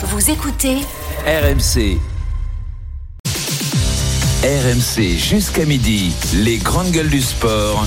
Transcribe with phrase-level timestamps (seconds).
[0.00, 0.76] Vous écoutez
[1.26, 1.98] RMC.
[4.44, 7.84] RMC jusqu'à midi, les grandes gueules du sport.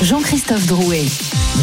[0.00, 1.02] Jean-Christophe Drouet.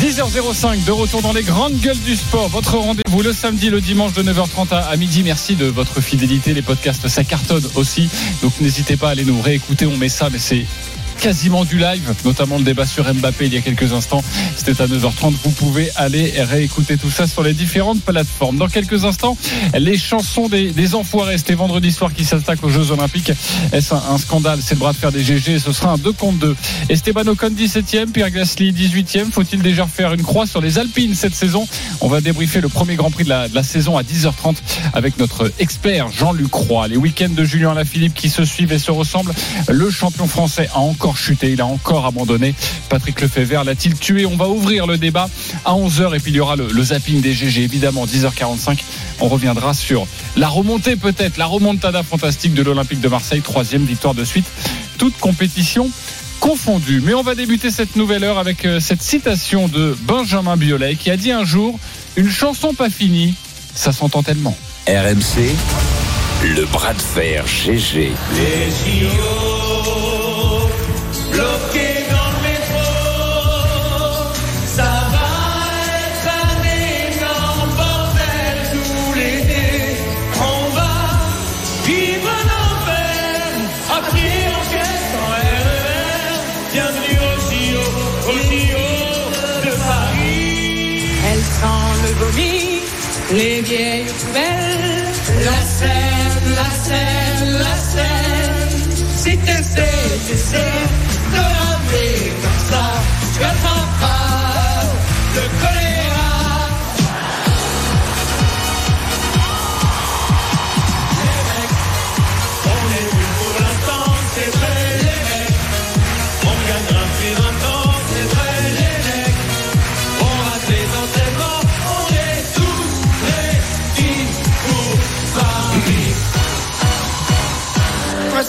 [0.02, 2.50] 10h05 de retour dans les grandes gueules du sport.
[2.50, 5.24] Votre rendez-vous le samedi, le dimanche de 9h30 à, à midi.
[5.24, 6.54] Merci de votre fidélité.
[6.54, 8.10] Les podcasts, ça cartonne aussi.
[8.42, 9.86] Donc n'hésitez pas à aller nous réécouter.
[9.86, 10.66] On met ça, mais c'est
[11.20, 14.24] quasiment du live, notamment le débat sur Mbappé il y a quelques instants.
[14.56, 15.34] C'était à 9h30.
[15.44, 18.58] Vous pouvez aller réécouter tout ça sur les différentes plateformes.
[18.58, 19.38] Dans quelques instants,
[19.78, 21.38] les chansons des, des enfoirés.
[21.38, 23.32] C'était vendredi soir qui s'attaque aux Jeux Olympiques.
[23.72, 24.60] Est-ce un, scandale?
[24.62, 26.56] C'est le bras de fer des GG ce sera un 2 contre 2.
[26.90, 29.32] Esteban Ocon 17e, Pierre Gasly 18e.
[29.32, 31.68] Faut-il déjà faire une croix sur les Alpines cette saison?
[32.02, 34.56] On va débriefer le premier Grand Prix de la, saison à 10h30
[34.94, 36.88] avec notre expert Jean-Luc Roy.
[36.88, 39.34] Les week-ends de Julien Lafilippe qui se suivent et se ressemblent.
[39.68, 42.56] Le champion français a encore chuté, il a encore abandonné.
[42.90, 44.26] Patrick Lefebvre l'a-t-il tué?
[44.26, 45.30] On va ouvrir le débat
[45.64, 48.80] à 11h et puis il y aura le, le zapping des GG évidemment 10h45.
[49.20, 54.14] On reviendra sur la remontée peut-être, la remontada fantastique de l'Olympique de Marseille, troisième victoire
[54.14, 54.46] de suite,
[54.98, 55.90] toute compétition
[56.40, 57.02] confondue.
[57.04, 61.12] Mais on va débuter cette nouvelle heure avec euh, cette citation de Benjamin Biolay qui
[61.12, 61.80] a dit un jour
[62.16, 63.34] une chanson pas finie,
[63.74, 64.58] ça s'entend tellement.
[64.88, 65.54] RMC,
[66.44, 68.12] le bras de fer GG.
[68.36, 69.65] Les
[93.76, 98.92] les vieilles poubelles, la scène, la scène, la scène.
[99.16, 100.75] Si t'essaies, t'essaies de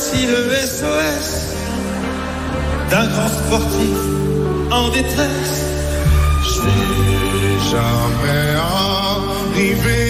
[0.08, 1.56] Voici le SOS
[2.90, 3.98] d'un grand sportif
[4.70, 5.64] en détresse.
[6.44, 10.05] Je vais jamais arriver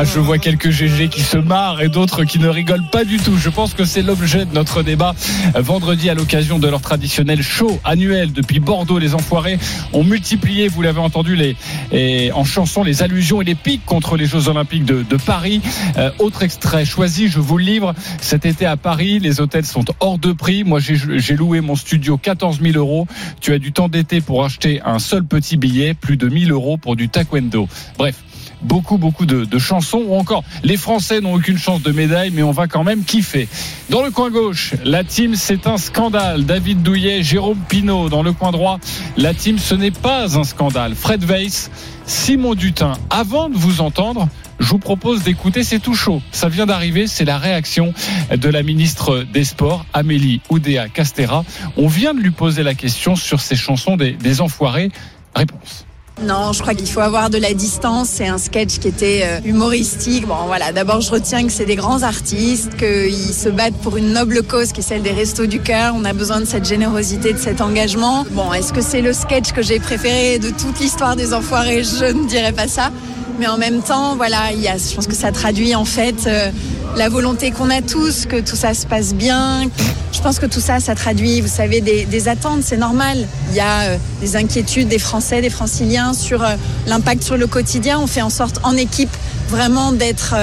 [0.00, 3.18] Ah, je vois quelques GG qui se marrent et d'autres qui ne rigolent pas du
[3.18, 3.36] tout.
[3.36, 5.14] Je pense que c'est l'objet de notre débat
[5.54, 8.98] vendredi à l'occasion de leur traditionnel show annuel depuis Bordeaux.
[8.98, 9.58] Les enfoirés
[9.92, 11.54] ont multiplié, vous l'avez entendu, les,
[11.92, 15.60] et en chanson, les allusions et les pics contre les Jeux Olympiques de, Paris.
[15.98, 17.94] Euh, autre extrait choisi, je vous le livre.
[18.22, 20.64] Cet été à Paris, les hôtels sont hors de prix.
[20.64, 23.06] Moi, j'ai j'ai loué mon studio 14 000 euros.
[23.42, 26.78] Tu as du temps d'été pour acheter un seul petit billet, plus de 1000 euros
[26.78, 27.68] pour du taekwondo.
[27.98, 28.14] Bref
[28.62, 32.42] beaucoup beaucoup de, de, chansons ou encore les Français n'ont aucune chance de médaille mais
[32.42, 33.48] on va quand même kiffer.
[33.88, 36.44] Dans le coin gauche, la team c'est un scandale.
[36.44, 38.08] David Douillet, Jérôme Pinault.
[38.08, 38.78] Dans le coin droit,
[39.16, 40.94] la team ce n'est pas un scandale.
[40.94, 41.70] Fred Weiss,
[42.06, 42.92] Simon Dutin.
[43.10, 44.28] Avant de vous entendre,
[44.58, 46.20] je vous propose d'écouter, c'est tout chaud.
[46.32, 47.94] Ça vient d'arriver, c'est la réaction
[48.30, 51.44] de la ministre des Sports, Amélie Oudéa Castera.
[51.76, 54.90] On vient de lui poser la question sur ces chansons des, des enfoirés.
[55.34, 55.86] Réponse.
[56.22, 58.08] Non, je crois qu'il faut avoir de la distance.
[58.10, 60.26] C'est un sketch qui était euh, humoristique.
[60.26, 60.70] Bon, voilà.
[60.70, 64.72] D'abord, je retiens que c'est des grands artistes, qu'ils se battent pour une noble cause
[64.72, 65.94] qui est celle des Restos du Cœur.
[65.96, 68.26] On a besoin de cette générosité, de cet engagement.
[68.32, 71.84] Bon, est-ce que c'est le sketch que j'ai préféré de toute l'histoire des Enfoirés?
[71.84, 72.90] Je ne dirais pas ça.
[73.38, 76.50] Mais en même temps, voilà, je pense que ça traduit en fait euh,
[76.96, 79.62] la volonté qu'on a tous, que tout ça se passe bien.
[80.12, 83.26] Je pense que tout ça, ça traduit, vous savez, des, attentes, c'est normal.
[83.50, 87.46] Il y a euh, des inquiétudes des Français, des Franciliens sur euh, l'impact sur le
[87.46, 87.98] quotidien.
[87.98, 89.14] On fait en sorte, en équipe,
[89.48, 90.36] vraiment d'être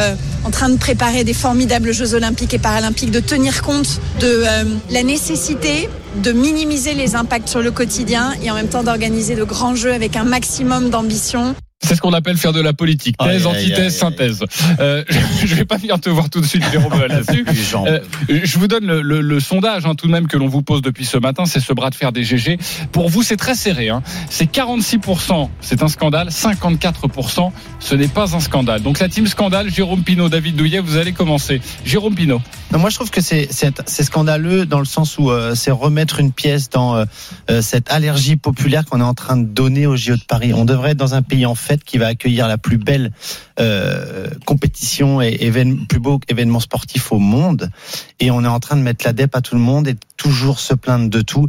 [0.44, 4.44] en train de préparer des formidables Jeux olympiques et paralympiques, de tenir compte de
[4.90, 5.88] la nécessité
[6.18, 9.94] de minimiser les impacts sur le quotidien et en même temps d'organiser de grands jeux
[9.94, 11.56] avec un maximum d'ambition.
[11.88, 13.18] C'est ce qu'on appelle faire de la politique.
[13.18, 14.44] Thèse, antithèse, synthèse.
[14.80, 15.04] Euh,
[15.46, 17.46] je vais pas venir te voir tout de suite, Jérôme, là-dessus.
[17.88, 18.00] Euh,
[18.44, 20.82] je vous donne le, le- le sondage hein, tout de même que l'on vous pose
[20.82, 22.58] depuis ce matin, c'est ce bras de fer des GG.
[22.92, 23.88] Pour vous, c'est très serré.
[23.90, 24.04] Hein.
[24.30, 26.28] C'est 46%, c'est un scandale.
[26.30, 28.82] 54%, ce n'est pas un scandale.
[28.82, 31.62] Donc la team scandale, Jérôme Pinault, David Douillet, vous allez commencer.
[31.86, 32.42] Jérôme Pinault.
[32.72, 33.48] Non, moi, je trouve que c'est
[33.88, 38.84] scandaleux dans le sens où euh, c'est remettre une pièce dans euh, cette allergie populaire
[38.86, 40.54] qu'on est en train de donner au JO de Paris.
[40.54, 43.12] On devrait être dans un pays en fête qui va accueillir la plus belle
[43.60, 45.52] euh, compétition et
[45.90, 47.72] plus beau événement sportif au monde.
[48.20, 50.60] Et on est en train de mettre la dep à tout le monde et toujours
[50.60, 51.48] se plaindre de tout.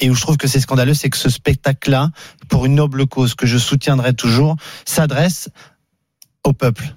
[0.00, 2.10] Et où je trouve que c'est scandaleux, c'est que ce spectacle-là,
[2.48, 5.48] pour une noble cause que je soutiendrai toujours, s'adresse
[6.42, 6.94] au peuple.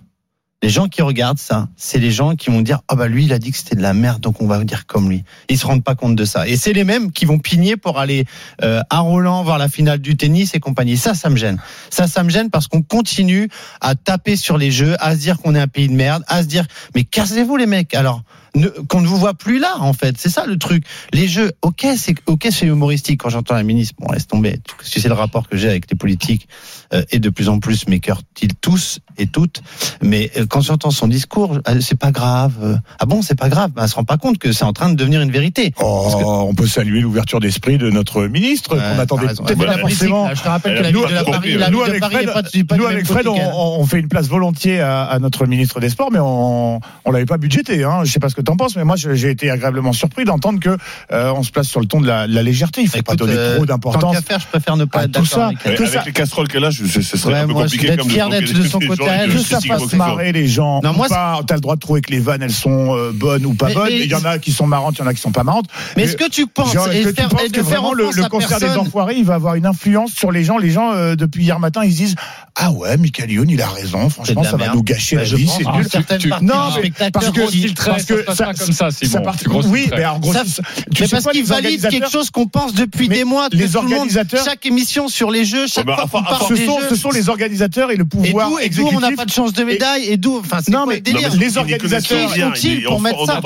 [0.64, 3.34] Les gens qui regardent ça, c'est les gens qui vont dire ah bah lui il
[3.34, 5.24] a dit que c'était de la merde donc on va dire comme lui.
[5.50, 6.48] Ils se rendent pas compte de ça.
[6.48, 8.26] Et c'est les mêmes qui vont pigner pour aller
[8.64, 10.98] euh, à Roland voir la finale du tennis et compagnie.
[10.98, 11.62] Ça ça me gêne.
[11.92, 13.50] Ça ça me gêne parce qu'on continue
[13.82, 16.42] à taper sur les jeux, à se dire qu'on est un pays de merde, à
[16.42, 16.66] se dire
[16.96, 17.94] mais cassez-vous les mecs.
[17.94, 18.24] Alors
[18.88, 20.84] qu'on ne vous voit plus là en fait, c'est ça le truc.
[21.14, 23.96] Les jeux, ok c'est ok c'est humoristique quand j'entends la ministre.
[24.00, 24.60] Bon laisse tomber.
[24.78, 26.48] Parce que c'est le rapport que j'ai avec les politiques
[26.94, 29.62] euh, et de plus en plus mes cœurs ils tous et toutes.
[30.02, 32.54] Mais euh, quand j'entends son discours, euh, c'est pas grave.
[32.62, 33.72] Euh, Ah bon, c'est pas grave.
[33.76, 35.74] Ben, elle se rend pas compte que c'est en train de devenir une vérité.
[35.80, 40.30] Oh, que- on peut saluer l'ouverture d'esprit de notre ministre qu'on attendait peut-être pas forcément.
[40.34, 42.00] je te rappelle que la nous, ville de la Paris, nous, la ville de avec
[42.02, 43.52] Paris Fred, est pas, du- pas nous du avec même Fred, on, côté qu'elle.
[43.56, 47.26] on fait une place volontiers à, à notre ministre des Sports, mais on on l'avait
[47.26, 47.84] pas budgété.
[47.84, 48.02] Hein.
[48.04, 50.60] Je sais pas ce que tu en penses, mais moi j'ai été agréablement surpris d'entendre
[50.60, 50.78] que
[51.12, 52.82] euh, on se place sur le ton de la, de la légèreté.
[52.82, 54.18] Il faut pas Écoute, donner euh, trop Tant d'importance.
[54.22, 55.48] faire, je préfère ne pas à être tout ça.
[55.48, 57.88] avec ça- les casseroles qu'elle a, je- ce ce serait Ouais, un peu moi, compliqué
[57.88, 60.82] d'être comme fier d'être de son côté je ça fasse marrer les gens.
[60.84, 63.46] Non, moi, pas, t'as le droit de trouver que les vannes elles sont euh, bonnes
[63.46, 63.90] ou pas bonnes.
[63.92, 65.68] Il y en a qui sont marrantes, il y en a qui sont pas marrantes.
[65.96, 69.66] Mais est-ce que tu penses que vraiment le, concert des enfoirés, il va avoir une
[69.66, 70.58] influence sur les gens?
[70.58, 72.16] Les gens euh, depuis hier matin, ils se disent
[72.56, 74.10] ah ouais, Michael Youn, il a raison.
[74.10, 74.76] Franchement, ça va merde.
[74.76, 75.48] nous gâcher Bah, la vie.
[75.48, 75.66] C'est
[76.10, 76.20] nul.
[76.20, 77.42] tu- non, mais parce que-
[78.14, 79.12] que passe ça- pas comme ça, Simon.
[79.12, 80.52] Ça part- Tu oui, mais alors, gros, Ça- tu
[81.02, 83.24] Mais sais parce quoi, qu'il les valide organisateurs- quelque chose qu'on pense depuis Mais des
[83.24, 83.48] mois.
[83.52, 86.36] les tout le monde- organisateurs- chaque émission sur les jeux, chaque Ouais, bah, fois qu'on
[86.36, 86.88] enfin, ce sont, jeux.
[86.90, 88.98] ce sont les organisateurs et le Et pouvoir d'où, et d'où exécutif.
[88.98, 91.02] on n'a pas de chance de médaille et d'où enfin c'est Non, quoi mais- le
[91.02, 93.40] délire non, mais les organisateurs- sont-ils pour mettre ça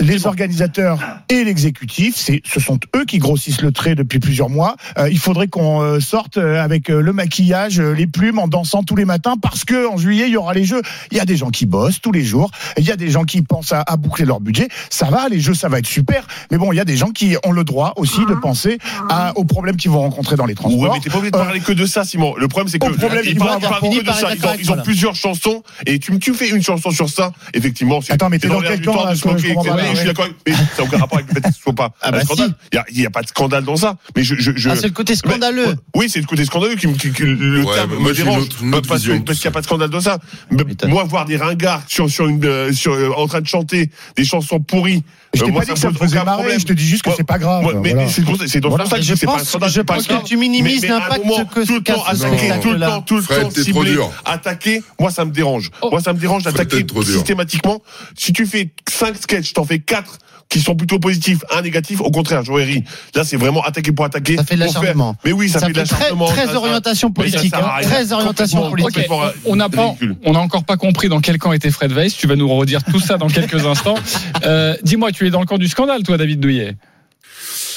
[0.00, 4.76] les organisateurs et l'exécutif, c'est, ce sont eux qui grossissent le trait depuis plusieurs mois.
[4.98, 8.96] Euh, il faudrait qu'on euh, sorte euh, avec le maquillage, les plumes, en dansant tous
[8.96, 10.82] les matins, parce que en juillet il y aura les jeux.
[11.10, 12.50] Il y a des gens qui bossent tous les jours.
[12.78, 14.68] Il y a des gens qui pensent à, à boucler leur budget.
[14.90, 16.26] Ça va, les jeux, ça va être super.
[16.50, 18.78] Mais bon, il y a des gens qui ont le droit aussi de penser
[19.08, 20.94] à, aux problèmes qu'ils vont rencontrer dans les Ouais, transports.
[20.94, 22.34] mais t'es pas obligé de Euh, parler que de ça, Simon.
[22.36, 24.34] Le problème, c'est que problème, ils ils vont parlent, que de ça.
[24.34, 27.32] Ils ont, ils plusieurs chansons et tu, tu fais une chanson sur ça.
[27.54, 29.96] Effectivement, Attends, mais t'es dans l'air quel temps là, de se je moquer, Oui, je
[29.96, 30.04] suis ouais.
[30.06, 30.26] d'accord.
[30.46, 32.20] Mais ça n'a aucun rapport avec le fait que ce soit pas Ah un bah
[32.24, 32.48] scandale.
[32.48, 32.54] si.
[32.72, 33.96] Il y a- il n'y a, pas de scandale dans ça.
[34.16, 35.66] Mais je, je, je- Ah, c'est le côté scandaleux.
[35.66, 38.14] Ouais, Oui, c'est le côté scandaleux qui, me- qui- qui- le Ouais, terme moi, me
[38.14, 38.82] dérange.
[38.86, 40.18] parce qu'il n'y a pas de scandale dans ça.
[40.86, 44.24] Moi, voir des ringards sur, sur une, euh, sur, euh, en train de chanter des
[44.24, 45.02] chansons pourries,
[45.34, 47.02] Je euh, t'ai moi, pas dit que ça me faisait marrer, je te dis juste
[47.02, 47.64] que c'est pas grave.
[47.82, 48.08] Mais voilà.
[48.08, 48.84] c'est pour ça- Voilà.
[48.84, 51.24] que Je c'est pas je pense que tu minimises l'impact
[51.54, 55.10] que- tout le temps ce attaquer, tout le temps, tout le temps cibler, attaquer, moi
[55.10, 55.70] ça me dérange.
[55.82, 55.88] Oh.
[55.90, 57.82] Moi ça me dérange d'attaquer systématiquement.
[58.16, 60.18] Si tu fais 5 sketchs, t'en fais 4
[60.50, 62.84] qui sont plutôt positifs, un négatif, au contraire, j'aurais ri.
[63.14, 64.36] Là, c'est vraiment attaquer pour attaquer.
[64.36, 65.16] Ça fait de l'acharnement.
[65.24, 66.26] Mais oui, ça, Ça fait de fait très, l'acharnement.
[66.26, 67.54] très ça- ça- orientation ça politique.
[67.54, 67.80] hein.
[67.82, 69.06] Très orientation politique.
[69.46, 69.94] On n'a pas,
[70.24, 72.14] on n'a encore pas compris dans quel camp était Fred Weiss.
[72.16, 73.94] Tu vas nous redire tout ça dans quelques instants.
[74.44, 76.76] Euh, Dis-moi, tu es dans le camp du scandale, toi, David Douillet.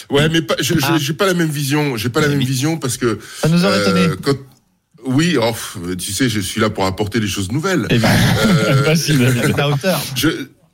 [0.10, 0.98] Ouais, mais pas, je- je- Ah.
[1.00, 1.96] j'ai pas la même vision.
[1.96, 3.20] J'ai pas la même vision parce que.
[3.42, 4.02] Ça nous aurait étonné.
[4.02, 4.34] euh, quand-
[5.06, 5.54] oui, oh,
[5.96, 7.86] tu sais, je suis là pour apporter des choses nouvelles.
[7.90, 8.10] Eh ben,
[8.46, 8.96] Euh,
[10.16, 10.28] je,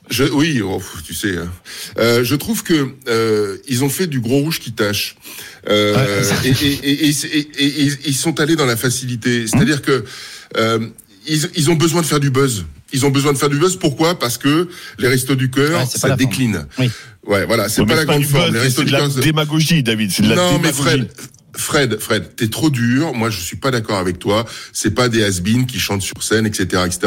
[0.09, 1.37] je, oui, oh, tu sais.
[1.37, 1.51] hein.
[1.97, 5.15] Euh, je trouve que euh, ils ont fait du gros rouge qui tâche.
[5.69, 5.95] Euh,
[6.45, 6.53] et, et,
[6.83, 9.45] et, et, et- et- et ils sont allés dans la facilité.
[9.47, 10.03] C'est-à-dire que
[10.57, 10.79] euh,
[11.27, 12.65] ils, ils ont besoin de faire du buzz.
[12.91, 13.75] Ils ont besoin de faire du buzz.
[13.75, 14.17] Pourquoi?
[14.17, 14.67] Parce que
[14.97, 16.65] les restos du cœur, Ouais, ça décline.
[16.79, 16.89] Oui.
[17.27, 18.45] Ouais, voilà, c'est Ouais, pas mais la grande forme.
[18.45, 20.11] buzz, Les C'est restos de du la cœur, c'est- démagogie, David.
[20.11, 20.81] C'est de la non, mais démagogie.
[20.81, 21.11] Fred,
[21.55, 23.13] Fred, Fred, t'es trop dur.
[23.13, 24.45] Moi, je suis pas d'accord avec toi.
[24.71, 26.99] C'est pas des has qui chantent sur scène, etc., etc.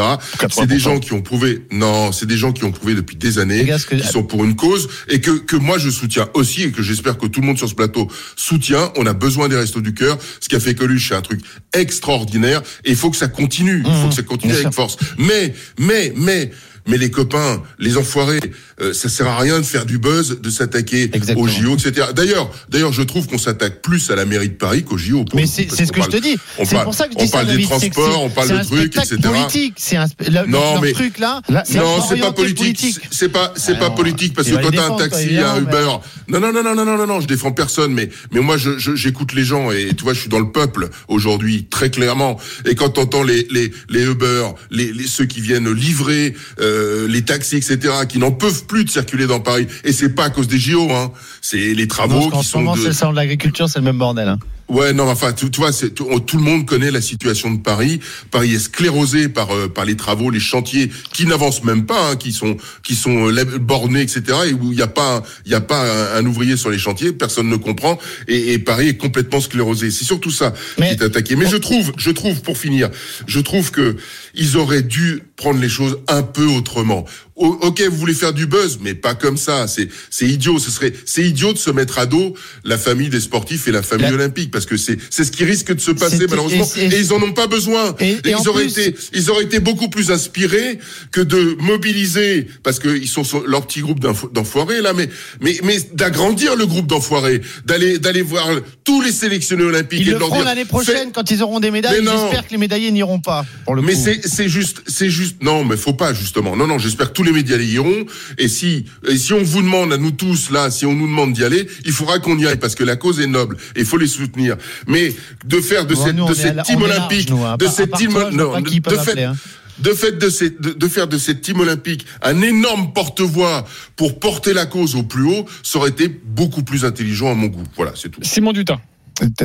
[0.51, 0.79] C'est des 80%.
[0.79, 1.67] gens qui ont prouvé.
[1.71, 4.57] Non, c'est des gens qui ont prouvé depuis des années, que- qui sont pour une
[4.57, 7.59] cause et que que moi je soutiens aussi et que j'espère que tout le monde
[7.59, 8.93] sur ce plateau soutient.
[8.97, 10.19] On a besoin des restos du cœur.
[10.41, 11.41] Ce qu'a fait Coluche, c'est un truc
[11.73, 13.83] extraordinaire et il faut que ça continue.
[13.87, 14.97] Il faut que ça continue Mmh, avec force.
[15.19, 16.51] Mais, mais, mais.
[16.89, 18.41] Mais les copains, les enfoirés,
[18.81, 22.09] euh, ça sert à rien de faire du buzz, de s'attaquer aux JO, etc.
[22.15, 25.25] D'ailleurs, d'ailleurs, je trouve qu'on s'attaque plus à la mairie de Paris qu'aux JO.
[25.25, 26.37] pour Mais c'est ce que je te dis.
[26.59, 28.65] on C'est pour ça que je on dis ça, parle des transports, on parle de
[28.65, 29.17] trucs, etc.
[29.23, 29.75] politique.
[29.77, 30.07] C'est un
[30.49, 31.41] Non, mais- truc là.
[31.49, 32.99] Non, c'est pas politique.
[33.11, 35.87] C'est pas, c'est Ah pas non, politique parce que quand t'as un taxi, un Uber.
[36.29, 38.79] Non, non, non, non, non, non, non, non, je défends personne, mais, mais moi, je-
[38.97, 42.39] j'écoute les gens et tu vois, je suis dans le peuple aujourd'hui, très clairement.
[42.67, 46.72] Et quand t'entends les, les, les Uber, les, les, ceux qui viennent livrer, euh,
[47.09, 49.67] les taxis, etc., qui n'en peuvent plus de circuler dans Paris.
[49.85, 51.13] Et c'est pas à cause des JO, hein.
[51.45, 53.17] C'est les Non, travaux parce qu'en qui ce sont moment, de, c'est le salon de
[53.17, 54.29] l'agriculture, c'est le même bordel.
[54.29, 54.39] hein.
[54.69, 57.59] Ouais, non, enfin, tu, tu vois, c'est, tout, tout le monde connaît la situation de
[57.61, 58.01] Paris.
[58.31, 62.17] Paris est sclérosé par euh, par les travaux, les chantiers qui n'avancent même pas, hein,
[62.17, 64.23] qui sont qui sont euh, bornés, etc.
[64.49, 66.79] Et où il n'y a pas il y a pas un, un ouvrier sur les
[66.79, 67.99] chantiers, personne ne comprend.
[68.29, 69.91] Et, et Paris est complètement sclérosé.
[69.91, 71.35] C'est surtout ça Mais- qui est attaqué.
[71.37, 72.89] Mais je trouve, je trouve, pour finir,
[73.27, 73.97] je trouve que
[74.35, 77.05] ils auraient dû prendre les choses un peu autrement.
[77.43, 79.67] O- ok, vous voulez faire du buzz, mais pas comme ça.
[79.67, 80.59] C'est c'est idiot.
[80.59, 82.35] Ce serait c'est idiot de se mettre à dos
[82.65, 85.45] la famille des sportifs et la famille La- olympique parce que c'est c'est ce qui
[85.45, 86.69] risque de se passer malheureusement.
[86.77, 87.95] et- ils en ont pas besoin.
[88.01, 90.79] Et- et ils en auraient plus- été ils auraient été beaucoup plus inspirés
[91.11, 95.09] que de mobiliser parce que ils sont sur leur petit groupe d'enfo- d'enfoirés là, mais
[95.41, 98.47] mais mais d'agrandir le groupe d'enfoirés, d'aller d'aller voir
[98.85, 101.71] tous les sélectionnés olympiques Ils et le leur feront l'année prochaine quand ils auront des
[101.71, 102.01] médailles.
[102.03, 103.45] J'espère que les médaillés n'iront pas.
[103.65, 106.79] Pour le mais c'est c'est juste c'est juste non mais faut pas justement non non
[106.79, 108.05] j'espère que tous les médias y iront
[108.39, 111.33] et si et si on vous demande à nous tous là si on nous demande
[111.33, 113.87] d'y aller il faudra qu'on y aille parce que la cause est noble et il
[113.87, 116.91] faut les soutenir mais de faire de Bon, cette nous, de cette la- team large,
[116.97, 117.57] olympique nous, hein.
[117.57, 119.37] de cette team toi, non qui de fait appeler, hein.
[119.79, 124.19] de fait de, cette- de, de faire de cette team olympique un énorme porte-voix pour
[124.21, 127.65] porter la cause au plus haut ça aurait été beaucoup plus intelligent à mon goût
[127.77, 128.81] voilà c'est tout Simon Dutin.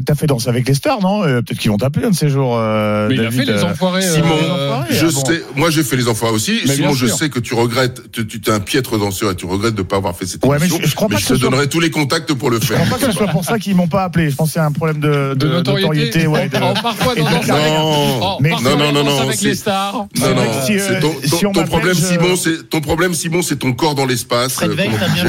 [0.06, 1.24] T'as fait danser avec les stars, non?
[1.24, 2.56] Euh, Peut-être qu'ils vont t'appeler un de ces jours.
[2.58, 4.02] euh, Mais il a fait les euh, enfoirés.
[4.02, 5.26] Simon, euh, enfoirés, je ah bon.
[5.26, 6.60] sais, moi j'ai fait les enfoirés aussi.
[6.66, 7.18] Mais Simon, je sûr.
[7.18, 9.98] sais que tu regrettes, tu, tu es un piètre danseur et tu regrettes de pas
[9.98, 10.80] avoir fait cette Ouais, mais émission.
[10.84, 12.66] je- je crois pas je que te soit- donnerai tous les contacts pour le Je
[12.66, 12.78] faire.
[12.84, 14.30] crois pas que ce soit pour ça qu'ils m'ont pas appelé.
[14.30, 16.28] Je pense que c'est un problème de, de notoriété.
[16.28, 17.74] ouais, de- Oh, parfois dans Danse avec-.
[17.80, 19.94] Oh, Mais- non, non, non, non, avec les stars.
[20.20, 22.82] Non, non, si, euh, ton, si ton- on ton m'appelle, problème, je- Simon, c'est ton
[22.82, 24.54] problème, Simon, c'est ton corps dans l'espace.
[24.54, 25.24] Fred Veil, t'as bien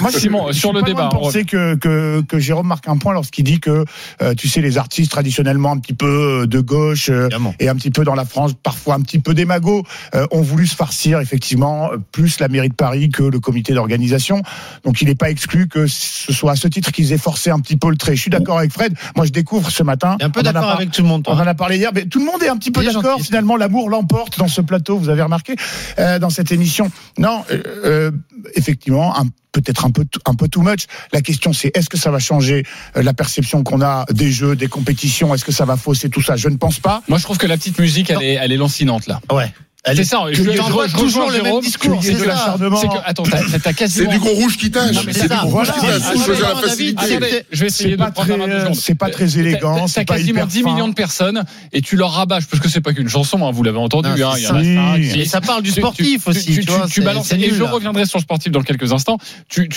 [0.00, 3.12] moi, je- Simon, je sur le débat, penser que, que, que Jérôme marque un point
[3.14, 3.84] lorsqu'il dit que,
[4.22, 7.28] euh, tu sais, les artistes traditionnellement un petit peu euh, de gauche euh,
[7.60, 9.82] et un petit peu dans la France, parfois un petit peu démago,
[10.14, 13.72] euh, ont voulu se farcir effectivement euh, plus la mairie de Paris que le comité
[13.74, 14.42] d'organisation.
[14.84, 17.60] Donc il n'est pas exclu que ce soit à ce titre qu'ils aient forcé un
[17.60, 18.16] petit peu le trait.
[18.16, 18.94] Je suis d'accord avec Fred.
[19.16, 20.16] Moi, je découvre ce matin.
[20.20, 21.42] Un peu on d'accord avec tout le monde, On toi.
[21.42, 23.20] en a parlé hier, mais tout le monde est un petit peu d'accord.
[23.20, 24.98] Finalement, l'amour l'emporte dans ce plateau.
[24.98, 25.54] Vous avez remarqué
[25.98, 26.90] euh, dans cette émission.
[27.18, 27.44] Non,
[28.54, 29.26] effectivement, un-
[29.60, 30.86] peut-être un peu un peu too much.
[31.12, 32.64] La question, c'est est-ce que ça va changer
[32.96, 35.34] euh, la perception qu'on a des jeux, des compétitions?
[35.34, 36.36] Est-ce que ça va fausser tout ça?
[36.36, 37.02] Je ne pense pas.
[37.08, 39.20] Moi, je trouve que la petite musique, elle est, elle est lancinante là.
[39.30, 39.52] Ouais.
[39.86, 40.20] Elle C'est est- ça.
[40.32, 42.26] Je, tu je- envoies je toujours le même discours, c'est de ça.
[42.26, 42.76] l'acharnement.
[42.76, 44.10] C'est que attends, t'as t'as C'est quasiment.
[44.10, 44.96] du gros rouge qui tâche.
[45.04, 46.00] C'est c'est du gros rouge qui Voilà.
[46.00, 46.16] tâche.
[46.40, 47.02] La facilité.
[47.16, 48.74] Attendez, je vais essayer C'est de prendre euh, secondes.
[48.74, 50.72] c'est pas très élégant, T'as- c'est quasiment hyper 10 fin.
[50.72, 53.62] millions de personnes et tu leur rabâches parce que c'est pas qu'une chanson, hein, vous
[53.62, 54.08] l'avez entendu.
[54.22, 55.38] Hein, c'est ça.
[55.38, 56.46] Et parle du sportif aussi.
[56.46, 57.28] Tu, c'est- balances.
[57.28, 59.18] c'est Et je reviendrai sur le sportif dans quelques instants.
[59.48, 59.68] Tu,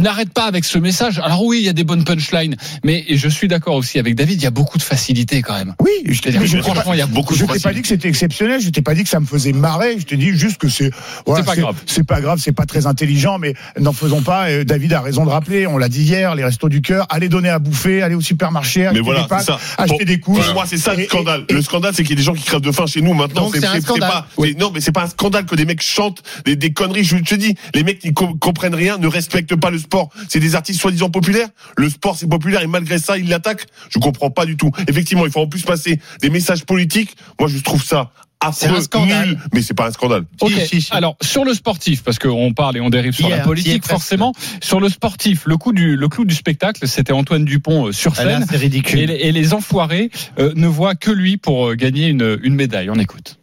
[0.00, 1.20] n'arrêtes pas avec ce message.
[1.22, 4.40] Alors oui, il y a des bonnes punchlines, mais je suis d'accord aussi avec David.
[4.40, 5.74] Il y a beaucoup de facilité quand même.
[5.80, 7.40] Oui, je t'ai C'est-à-dire mais que je t'ai pas- franchement, il y a beaucoup Je
[7.40, 7.74] de t'ai pas facilité.
[7.76, 10.16] dit que c'était exceptionnel, je t'ai pas dit que ça me faisait marrer, je t'ai
[10.16, 10.90] dit juste que c'est
[11.26, 11.76] voilà, C'est pas grave.
[11.86, 14.48] C'est pas grave, c'est pas très intelligent, mais n'en faisons pas.
[14.48, 17.28] euh, David a raison de rappeler, on l'a dit hier, les restos du cœur, allez
[17.28, 19.58] donner à bouffer, allez au supermarché, acheter Mais voilà, des pâtes, c'est ça.
[19.78, 20.44] acheter Pour- des couches.
[20.46, 21.44] Pour moi, c'est ça le scandale.
[21.48, 23.14] et- le scandale, c'est qu'il y a des gens qui crèvent de faim chez nous
[23.14, 23.50] maintenant.
[23.52, 24.10] C'est un scandale.
[24.10, 24.26] pas-
[24.58, 27.04] non, mais c'est pas un scandale que des mecs chantent des, des conneries.
[27.04, 30.10] Je te dis, les mecs qui com- comprennent rien, ne respectent pas le sport.
[30.28, 31.48] C'est des artistes soi-disant populaires.
[31.76, 33.66] Le sport, c'est populaire et malgré ça, ils l'attaquent.
[33.90, 34.70] Je comprends pas du tout.
[34.88, 37.16] Effectivement, il faut en plus passer des messages politiques.
[37.40, 39.28] Moi, je trouve ça affreux, scandale.
[39.28, 40.24] nul, mais c'est pas un scandale.
[40.40, 40.52] Ok.
[40.52, 40.92] Si, si, si.
[40.92, 44.32] Alors sur le sportif, parce qu'on parle et on dérive sur Hier, la politique, forcément.
[44.62, 48.12] Sur le sportif, le coup du le clou du spectacle, c'était Antoine Dupont euh, sur
[48.12, 48.46] est scène.
[48.52, 49.00] Et ridicule.
[49.00, 52.90] les, et les enfoirés euh, ne voient que lui pour euh, gagner une, une médaille.
[52.90, 53.38] On écoute.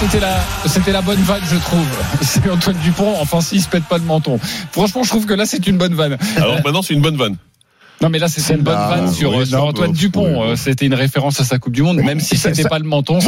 [0.00, 1.86] C'était la, c'était la bonne vanne, je trouve.
[2.22, 3.14] C'est Antoine Dupont.
[3.20, 4.38] Enfin, s'il se pète pas le menton.
[4.72, 6.16] Franchement, je trouve que là, c'est une bonne vanne.
[6.36, 7.36] Alors maintenant, c'est une bonne vanne.
[8.02, 10.42] Non, mais là, c'était une bonne Ah, vanne sur, oui, sur non, Antoine bah, Dupont.
[10.42, 10.50] oui.
[10.52, 13.18] Euh, C'était une référence à sa Coupe du Monde, même si c'était pas le menton.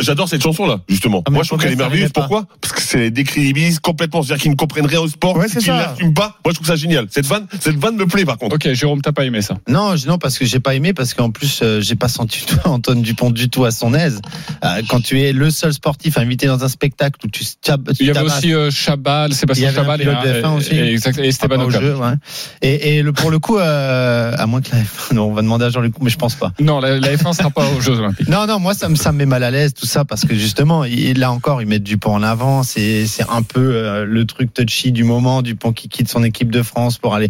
[0.00, 1.22] J'adore, cette chanson-là, justement.
[1.26, 2.10] Ah, Moi, je trouve qu'elle est merveilleuse.
[2.12, 2.46] Pourquoi?
[2.60, 4.22] Parce que c'est décrédibilise complètement.
[4.22, 6.38] C'est-à-dire qu'ils ne comprennent rien au sport, Ouais, c'est qu'ils l'assument pas.
[6.44, 7.06] Moi, je trouve ça génial.
[7.10, 8.54] Cette vanne, cette vanne me plaît, par contre.
[8.56, 9.58] Ok, Jérôme, t'as pas aimé ça.
[9.68, 13.02] Non, non, parce que j'ai pas aimé, parce qu'en plus, euh, j'ai pas senti Antoine
[13.02, 14.20] Dupont du tout à son aise.
[14.64, 18.04] Euh, quand tu es le seul sportif invité dans un spectacle où tu, tab- tu
[18.04, 20.74] Il y avait aussi euh, Chabal, Sébastien Chabal et, pilote de F1 aussi.
[20.74, 22.16] et, et Esteban Ocon.
[22.62, 25.70] Et, pour le coup, euh, à moins que la F1, non, on va demander à
[25.70, 26.52] Jean-Luc, mais je pense pas.
[26.60, 28.28] Non, la, la F1 sera pas aux Jeux Olympiques.
[28.28, 30.34] Non, non, moi ça me, ça me met mal à l'aise tout ça parce que
[30.34, 32.62] justement, il, là encore, ils mettent Dupont en avant.
[32.62, 35.42] C'est, c'est un peu euh, le truc touchy du moment.
[35.42, 37.28] Dupont qui quitte son équipe de France pour aller.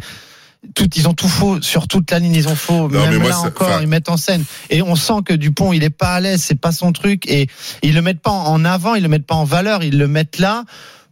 [0.74, 2.88] tout, ils ont tout faux sur toute la ligne, ils ont faux.
[2.88, 4.44] Non, mais Même moi, là encore, ils mettent en scène.
[4.70, 7.28] Et on sent que Dupont, il est pas à l'aise, c'est pas son truc.
[7.28, 7.48] Et
[7.82, 10.38] ils le mettent pas en avant, ils le mettent pas en valeur, ils le mettent
[10.38, 10.64] là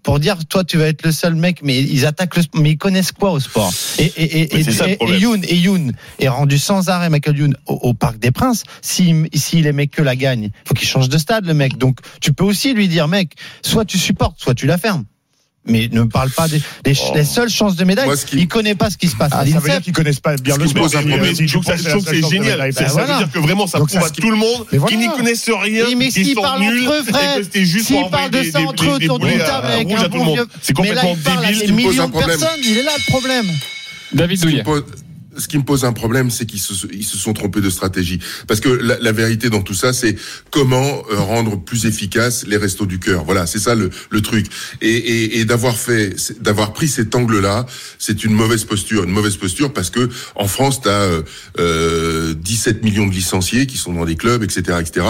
[0.05, 1.61] pour dire, toi, tu vas être le seul mec.
[1.63, 3.73] Mais ils attaquent le, mais ils connaissent quoi au sport?
[3.99, 7.57] Et et et, et, ça et- Youn, et Youn est rendu sans arrêt, Michael Youn,
[7.67, 8.63] au, au Parc des Princes.
[8.83, 11.79] S'il s'il aimait que la gagne, faut qu'il change de stade, le mec.
[11.79, 13.33] Donc, tu peux aussi lui dire, mec,
[13.63, 15.05] soit tu supportes, soit tu la fermes.
[15.67, 17.13] Mais ne me parle pas des les, Oh.
[17.15, 18.05] les seules chances de médaille.
[18.05, 19.81] Moi, ce qui- Il connaît pas ce qui se passe Ah, à ça veut dire
[19.81, 20.89] qu'ils connaissent pas bien le sport.
[20.91, 22.73] je trouve que c'est génial.
[22.73, 24.95] Ça veut dire que vraiment, ça prouve à tout le monde Mais voilà.
[24.95, 27.45] qui n'y connaissent rien, Oui, mais qui s'ils sont parlent nuls, entre eux, et que
[27.45, 29.29] c'était juste s'ils pour parlent envoyer de ça des, entre des, eux des autour d'une
[29.31, 29.47] boulets à-
[30.09, 30.35] tout le bon monde.
[30.37, 31.73] vieux- C'est complètement il débile.
[31.75, 32.39] me pose millions un de problème.
[32.39, 32.61] personnes.
[32.63, 33.47] Il est là le problème.
[34.13, 34.63] David Douillet.
[35.37, 38.19] Ce qui me pose un problème, c'est qu'ils se, ils se sont trompés de stratégie.
[38.47, 40.17] Parce que la, la vérité dans tout ça, c'est
[40.51, 43.25] comment euh, rendre plus efficaces les restos du cœur.
[43.25, 44.47] Voilà, c'est ça le, le truc.
[44.81, 47.67] Et, et, et d'avoir fait, d'avoir pris cet angle-là,
[47.99, 49.05] c'est une mauvaise posture.
[49.05, 51.09] Une mauvaise posture parce que en France, tu as
[51.59, 55.07] euh, 17 millions de licenciés qui sont dans des clubs, etc., etc.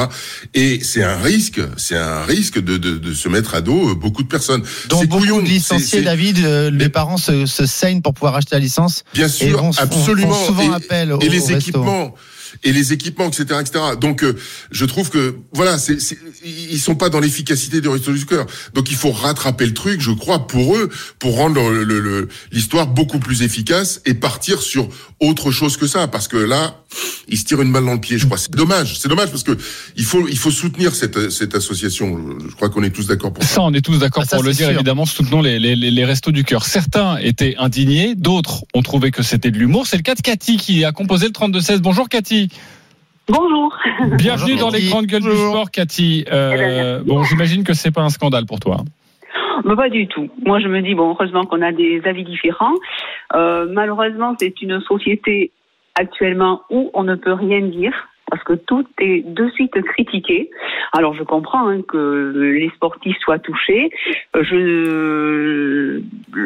[0.54, 3.94] Et c'est un risque, c'est un risque de, de, de se mettre à dos euh,
[3.94, 4.62] beaucoup de personnes.
[4.88, 8.54] Donc beaucoup couillon, de licenciés, David, euh, les parents se, se saignent pour pouvoir acheter
[8.56, 9.04] la licence.
[9.14, 10.34] Bien sûr, font- absolument.
[10.34, 11.54] font souvent et, appel au- et au les resto.
[11.54, 12.14] équipements.
[12.62, 13.80] Et les équipements, etc., etc.
[14.00, 14.36] Donc, euh,
[14.70, 18.46] je trouve que voilà, c'est, c'est- ils sont pas dans l'efficacité du resto du cœur.
[18.74, 22.28] Donc, il faut rattraper le truc, je crois, pour eux, pour rendre le- le- le-
[22.52, 24.88] l'histoire beaucoup plus efficace et partir sur
[25.20, 26.06] autre chose que ça.
[26.06, 26.83] Parce que là,
[27.28, 28.18] ils se tirent une balle dans le pied.
[28.18, 28.38] Je crois.
[28.38, 28.98] C'est dommage.
[28.98, 29.52] C'est dommage parce que
[29.96, 32.18] il faut, il faut soutenir cette, cette association.
[32.48, 33.54] Je, crois qu'on est tous d'accord pour ça.
[33.56, 34.74] Ça, on est tous d'accord Ah, ça, pour le dire, sûr.
[34.74, 36.64] évidemment, soutenons les, les, les, les restos du cœur.
[36.64, 39.86] Certains étaient indignés, d'autres ont trouvé que c'était de l'humour.
[39.86, 41.78] C'est le cas de Cathy qui a composé le 32-16.
[41.80, 42.48] Bonjour Cathy.
[43.28, 43.74] Bonjour.
[44.18, 46.24] Bienvenue Bonjour, dans les grandes gueules du sport, Cathy.
[46.30, 48.84] Euh, Eh ben, bon, j'imagine que c'est pas un scandale pour toi.
[49.64, 50.28] Mais pas du tout.
[50.44, 52.74] Moi, je me dis, bon, heureusement qu'on a des avis différents.
[53.34, 55.52] Euh, malheureusement, c'est une société
[55.94, 60.50] actuellement où on ne peut rien dire parce que tout est de suite critiqué.
[60.92, 63.90] Alors, je comprends hein, que les sportifs soient touchés.
[64.34, 66.00] Je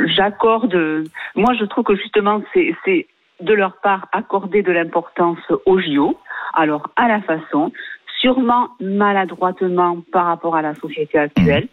[0.07, 1.05] j'accorde.
[1.35, 3.07] Moi, je trouve que justement, c'est c'est
[3.41, 6.19] de leur part accorder de l'importance aux JO.
[6.55, 7.73] Alors, à la façon,
[8.21, 11.69] sûrement maladroitement par rapport à la société actuelle.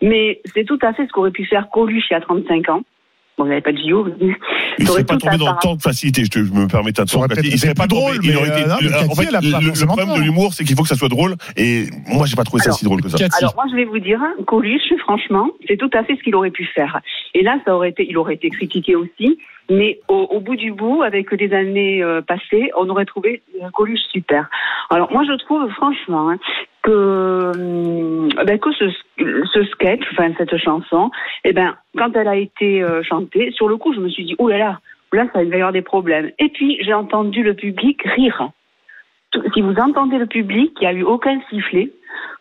[0.00, 2.82] Mais c'est tout à fait ce qu'aurait pu faire Coluche il y a 35 ans.
[3.40, 4.06] Bon, vous n'avez pas de JO.
[4.20, 5.58] Il aurait serait pas tombé dans part.
[5.60, 8.18] tant de facilité, je, te, je me permets de peut-être Il serait été pas drôle,
[8.18, 8.64] drôle, il mais, aurait été.
[8.64, 10.18] euh, non, mais le- en fait, le, le problème de tort.
[10.22, 11.36] l'humour, c'est qu'il faut que ça soit drôle.
[11.56, 13.16] Et moi, j'ai pas trouvé ça Alors, si drôle que ça.
[13.38, 16.50] Alors moi je vais vous dire, Coluche, franchement, c'est tout à fait ce qu'il aurait
[16.50, 17.00] pu faire.
[17.34, 19.38] Et là, ça aurait été, il aurait été critiqué aussi,
[19.70, 23.68] mais au, au bout du bout, avec des années euh, passées, on aurait trouvé euh,
[23.72, 24.50] Coluche super.
[24.90, 26.38] Alors moi je trouve franchement hein,
[26.82, 28.84] que hum, ben, que ce,
[29.52, 31.10] ce sketch, enfin cette chanson,
[31.44, 34.34] eh ben quand elle a été euh, chantée, sur le coup je me suis dit
[34.38, 34.80] oh là là,
[35.12, 36.30] là ça va y avoir des problèmes.
[36.38, 38.50] Et puis j'ai entendu le public rire.
[39.30, 41.90] Tout- Si vous entendez le public, il n'y a eu aucun sifflet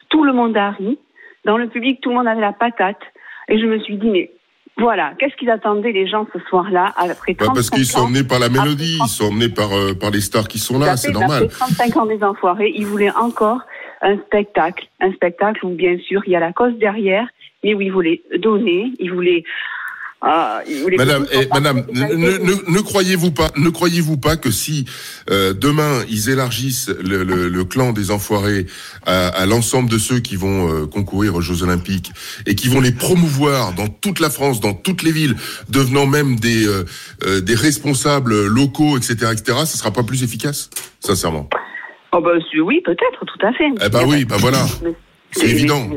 [0.10, 0.98] tout le monde a ri.
[1.46, 3.00] Dans le public, tout le monde avait la patate.
[3.48, 4.32] Et je me suis dit, mais
[4.78, 8.24] voilà, qu'est-ce qu'ils attendaient les gens ce soir-là, après 35 Ouais, parce qu'ils sont emmenés
[8.24, 10.98] par la mélodie, Après ils sont emmenés par, euh, par les stars qui sont là,
[10.98, 11.44] c'est normal.
[11.44, 13.62] fait 35 ans des enfoirés, ils voulaient encore
[14.02, 14.86] un spectacle.
[15.00, 17.28] Un spectacle où, bien sûr, il y a la cause derrière,
[17.64, 19.44] mais où ils voulaient donner, ils voulaient...
[20.22, 20.62] ah,
[20.98, 24.86] Madame, eh, madame, ne, ne- ne croyez-vous pas, ne croyez-vous pas que si
[25.30, 28.66] euh, demain ils élargissent le, le- le clan des enfoirés
[29.06, 32.12] à, à l'ensemble de ceux qui vont euh, concourir aux Jeux Olympiques
[32.46, 35.36] et qui vont les promouvoir dans toute la France, dans toutes les villes,
[35.70, 36.84] devenant même des euh,
[37.26, 41.50] euh, des responsables locaux, etc., etc., ce sera pas plus efficace, sincèrement?
[42.12, 42.32] Oh, bah,
[42.64, 43.70] oui, peut-être, tout à fait.
[43.86, 44.66] Eh ben oui, bah voilà,
[45.32, 45.88] c'est évident.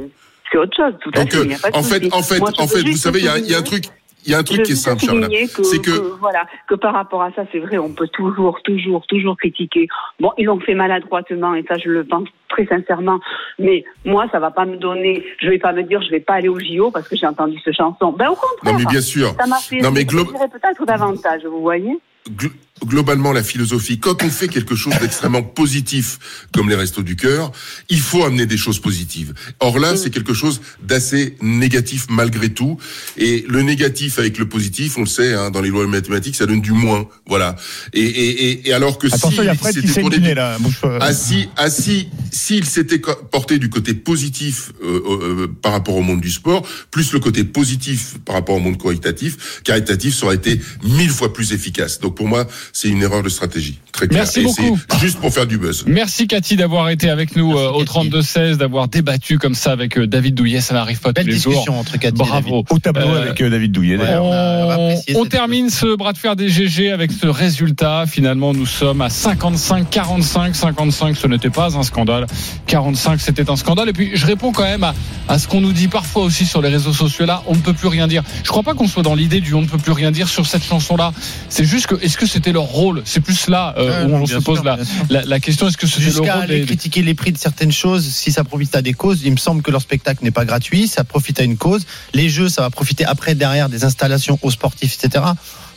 [0.50, 1.36] C'est autre chose, tout à fait.
[1.38, 3.54] euh, en fait, en fait, Moi, en fait, vous savez, il y a, il y
[3.54, 3.84] a un truc,
[4.26, 5.26] il y a un truc Je qui est simple, Charles.
[5.62, 9.06] C'est que que, voilà que par rapport à ça, c'est vrai, on peut toujours, toujours,
[9.06, 9.88] toujours critiquer.
[10.20, 13.18] Bon, ils l'ont fait maladroitement et ça, je le pense très sincèrement.
[13.58, 15.24] Mais moi, ça va pas me donner.
[15.40, 17.58] Je vais pas me dire, je vais pas aller au JO parce que j'ai entendu
[17.64, 18.12] cette chanson.
[18.12, 18.74] Ben au contraire.
[18.74, 19.34] non mais bien sûr.
[19.40, 19.78] Ça m'a fait.
[19.78, 21.98] Non, mais peut-être davantage, vous voyez.
[22.28, 22.52] gl-
[22.84, 23.98] globalement la philosophie.
[23.98, 26.18] Quand on fait quelque chose d'extrêmement positif,
[26.52, 27.52] comme les restos du cœur,
[27.88, 29.34] il faut amener des choses positives.
[29.60, 32.78] Or là, c'est quelque chose d'assez négatif malgré tout.
[33.16, 36.46] Et le négatif avec le positif, on le sait, hein, dans les lois mathématiques, ça
[36.46, 37.06] donne du moins.
[37.26, 37.56] Voilà.
[37.92, 40.34] Et, et, et, et alors que Attention, si il y a Fred qui c'était tourné
[40.34, 40.58] là.
[41.00, 46.02] Ah si, ah si, s'il s'était porté du côté positif euh, euh, par rapport au
[46.02, 50.36] monde du sport, plus le côté positif par rapport au monde caritatif, caritatif ça aurait
[50.36, 52.00] été mille fois plus efficace.
[52.00, 53.78] Donc pour moi, c'est une erreur de stratégie.
[53.92, 54.22] Très clair.
[54.22, 54.78] Merci Et beaucoup.
[54.90, 55.84] c'est juste pour faire du buzz.
[55.86, 58.08] Merci Cathy d'avoir été avec nous Merci, euh, au Cathy.
[58.08, 60.60] 32-16, d'avoir débattu comme ça avec euh, David Douillet.
[60.62, 61.52] Ça n'arrive pas Belle tous les jours.
[61.52, 62.44] discussion entre Cathy et David.
[62.44, 62.64] Bravo.
[62.70, 63.96] Au tableau Euh, avec euh, David Douillet.
[63.98, 64.04] ouais.
[64.04, 64.24] d'ailleurs.
[64.24, 68.04] on a- termine ce bras de fer des GG avec ce résultat.
[68.06, 71.16] Finalement, nous sommes à 55, 45, 55.
[71.16, 72.26] Ce n'était pas un scandale.
[72.66, 73.88] 45, c'était un scandale.
[73.90, 74.94] Et puis, je réponds quand même à,
[75.28, 77.42] à ce qu'on nous dit parfois aussi sur les réseaux sociaux là.
[77.46, 78.22] On ne peut plus rien dire.
[78.44, 80.46] Je crois pas qu'on soit dans l'idée du on ne peut plus rien dire sur
[80.46, 81.12] cette chanson là.
[81.48, 83.02] C'est juste que, est-ce que c'était leur rôle?
[83.04, 84.78] C'est plus là euh, où on se pose sûr, la,
[85.10, 85.68] la, la question.
[85.68, 88.32] Est-ce que c'était le Jusqu'à rôle aller des, critiquer les prix de certaines choses, si
[88.32, 91.04] ça profite à des causes, il me semble que leur spectacle n'est pas gratuit, ça
[91.04, 91.86] profite à une cause.
[92.14, 95.24] Les jeux, ça va profiter après, derrière, des installations aux sportifs, etc.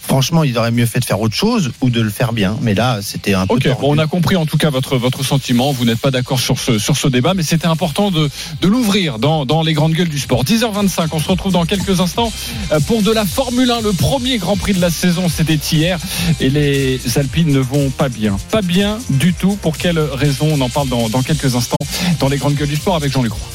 [0.08, 2.58] Franchement, ils auraient mieux fait de faire autre chose ou de le faire bien.
[2.62, 3.56] Mais là, c'était un peu.
[3.56, 5.72] Ok, bon, on a compris en tout cas votre votre sentiment.
[5.72, 8.30] Vous n'êtes pas d'accord sur ce sur ce débat, mais c'était important de
[8.62, 10.44] de l'ouvrir dans dans les grandes gueules du sport.
[10.44, 12.32] 10h25, on se retrouve dans quelques instants
[12.72, 15.28] euh, pour de la Formule 1, le premier Grand Prix de la saison.
[15.30, 16.00] C'était hier
[16.40, 19.58] et les Alpines ne vont pas bien, pas bien du tout.
[19.62, 20.50] Pour quelle raison?
[20.52, 21.78] On en parle dans dans quelques instants
[22.20, 23.55] dans les grandes gueules du sport avec Jean-Luc Roy.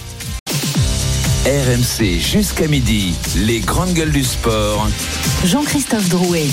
[1.47, 3.15] RMC jusqu'à midi.
[3.35, 4.87] Les grandes gueules du sport.
[5.43, 6.45] Jean-Christophe Drouet.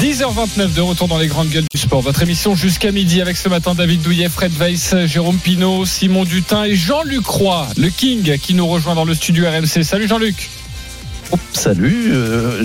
[0.00, 2.00] 10h29 de retour dans les grandes gueules du sport.
[2.00, 6.64] Votre émission jusqu'à midi avec ce matin David Douillet, Fred Weiss, Jérôme Pinault, Simon Dutin
[6.64, 9.84] et Jean-Luc Roy, le King qui nous rejoint dans le studio RMC.
[9.84, 10.48] Salut Jean-Luc.
[11.32, 12.10] Oh, salut.
[12.12, 12.64] euh,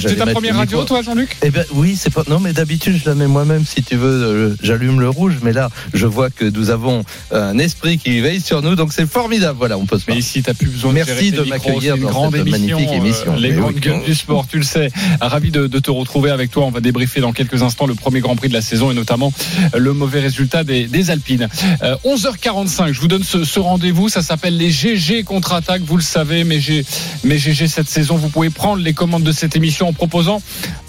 [0.00, 1.36] C'est ta première radio toi Jean-Luc?
[1.42, 2.22] Eh ben oui, c'est pas.
[2.28, 3.64] Non, mais d'habitude je la mets moi-même.
[3.66, 5.34] Si tu veux, euh, j'allume le rouge.
[5.42, 9.06] Mais là, je vois que nous avons un esprit qui veille sur nous, donc c'est
[9.06, 9.58] formidable.
[9.58, 12.46] Voilà, on peut se Mais ici, tu plus besoin Merci de, m'accueillir dans grande cette
[12.46, 13.36] émission, magnifique euh, émission.
[13.36, 13.80] les Mais grandes oui.
[13.80, 14.88] gueules du sport, tu le sais.
[15.20, 16.64] Ravi de, de te retrouver avec toi.
[16.64, 19.32] On va débriefer dans quelques instants le premier Grand Prix de la saison et notamment
[19.74, 21.48] euh, le mauvais résultat des, des Alpines.
[21.82, 24.08] Euh, 11h45, je vous donne ce, ce rendez-vous.
[24.08, 25.82] Ça s'appelle les GG contre-attaque.
[25.82, 26.84] Vous le savez, mais j'ai
[27.24, 28.05] mais GG cette saison.
[28.14, 30.40] Vous pouvez prendre les commandes de cette émission en proposant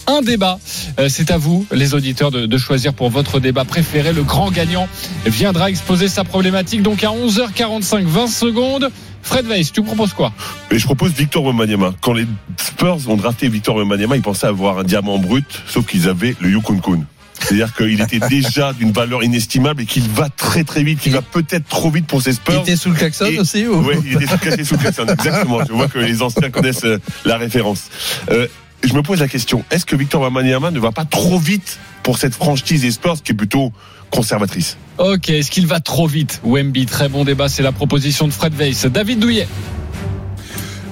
[0.05, 0.59] un débat.
[0.99, 4.13] Euh, C'est à vous, les auditeurs, de, choisir pour votre débat préféré.
[4.13, 4.87] Le grand gagnant
[5.25, 6.81] viendra exposer sa problématique.
[6.83, 8.91] Donc à 11h45, 20 secondes.
[9.23, 10.31] Fred Weiss, tu proposes quoi?
[10.71, 11.93] Mais je propose Victor Wembanyama.
[12.01, 12.25] Quand les
[12.57, 16.51] Spurs ont drafté Victor Wembanyama, ils pensaient avoir un diamant brut, sauf qu'ils avaient le
[16.51, 17.05] Yukon Kun.
[17.39, 21.21] C'est-à-dire qu'il était déjà d'une valeur inestimable et qu'il va très très vite, qu'il va
[21.21, 22.61] peut-être trop vite pour ses Il Spurs.
[22.61, 23.77] était sous le klaxon Et- aussi ou?
[23.87, 25.59] Oui, il était caché sous le klaxon, exactement.
[25.67, 27.85] Je vois que les anciens connaissent euh, la référence.
[28.31, 28.47] Euh,
[28.83, 32.17] je me pose la question, est-ce que Victor Wembanyama ne va pas trop vite pour
[32.17, 33.71] cette franchise des Spurs qui est plutôt
[34.11, 34.77] conservatrice?
[34.97, 36.41] Ok, est-ce qu'il va trop vite?
[36.43, 38.85] Wemby, très bon débat, c'est la proposition de Fred Weiss.
[38.85, 39.47] David Douillet.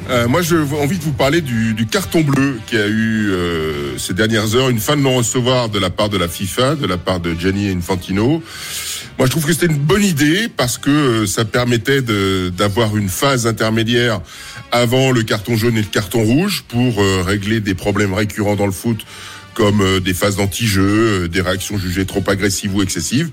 [0.10, 3.98] Euh, moi, j'ai envie de vous parler du, du carton bleu qui a eu euh,
[3.98, 6.98] ces dernières heures, une fin de non-recevoir de la part de la FIFA, de la
[6.98, 8.44] part de Gianni Infantino.
[9.18, 13.08] Moi, je trouve que c'était une bonne idée parce que euh, ça permettait d'avoir une
[13.08, 14.20] phase intermédiaire
[14.72, 18.66] avant le carton jaune et le carton rouge pour euh, régler des problèmes récurrents dans
[18.66, 19.06] le foot
[19.54, 23.30] comme des phases d'anti-jeu, des réactions jugées trop agressives ou excessives.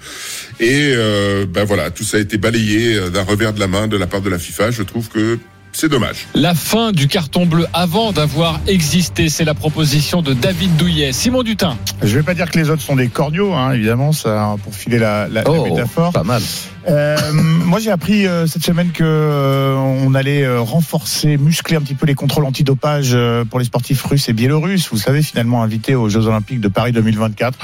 [0.61, 3.97] Et euh, ben voilà, tout ça a été balayé d'un revers de la main de
[3.97, 4.71] la part de la FIFA.
[4.71, 5.41] Je trouve que
[5.73, 6.27] c'est dommage.
[6.35, 11.13] La fin du carton bleu avant d'avoir existé, c'est la proposition de David Douillet.
[11.13, 11.77] Simon Dutin.
[12.03, 14.99] Je vais pas dire que les autres sont des corneaux, hein, évidemment, ça, pour filer
[14.99, 16.13] la, la, la Oh, métaphore.
[16.13, 16.43] pas mal.
[16.89, 21.81] Euh, moi, j'ai appris euh, cette semaine que euh, on allait euh, renforcer, muscler un
[21.81, 24.89] petit peu les contrôles antidopage euh, pour les sportifs russes et biélorusses.
[24.91, 27.57] Vous savez, finalement invités aux Jeux Olympiques de Paris 2024.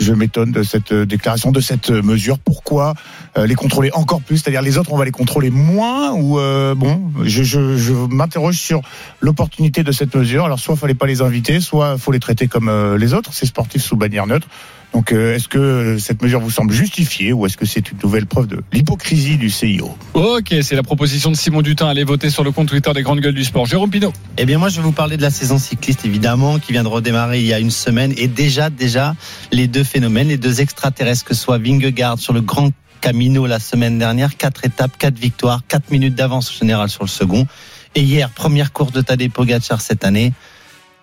[0.00, 2.38] Je m'étonne de cette euh, déclaration, de cette euh, mesure.
[2.38, 2.94] Pourquoi
[3.36, 7.00] les contrôler encore plus C'est-à-dire les autres, on va les contrôler moins ou euh, bon
[7.24, 8.82] Je, je, je m'interroge sur
[9.20, 10.44] l'opportunité de cette mesure.
[10.44, 13.46] Alors, soit fallait pas les inviter, soit faut les traiter comme euh, les autres, ces
[13.46, 14.48] sportifs sous bannière neutre.
[14.92, 18.26] Donc, euh, est-ce que cette mesure vous semble justifiée ou est-ce que c'est une nouvelle
[18.26, 21.88] preuve de l'hypocrisie du CIO Ok, c'est la proposition de Simon Dutin.
[21.88, 23.64] Allez voter sur le compte Twitter des grandes gueules du sport.
[23.64, 24.12] Jérôme Pinault.
[24.36, 26.88] Eh bien, moi, je vais vous parler de la saison cycliste, évidemment, qui vient de
[26.88, 28.12] redémarrer il y a une semaine.
[28.18, 29.14] Et déjà, déjà,
[29.50, 32.70] les deux phénomènes, les deux extraterrestres, que ce soit Vingegaard sur le Grand
[33.02, 37.08] Camino la semaine dernière, quatre étapes, quatre victoires, quatre minutes d'avance au général sur le
[37.08, 37.48] second.
[37.96, 40.32] Et hier, première course de Tadej Pogacar cette année,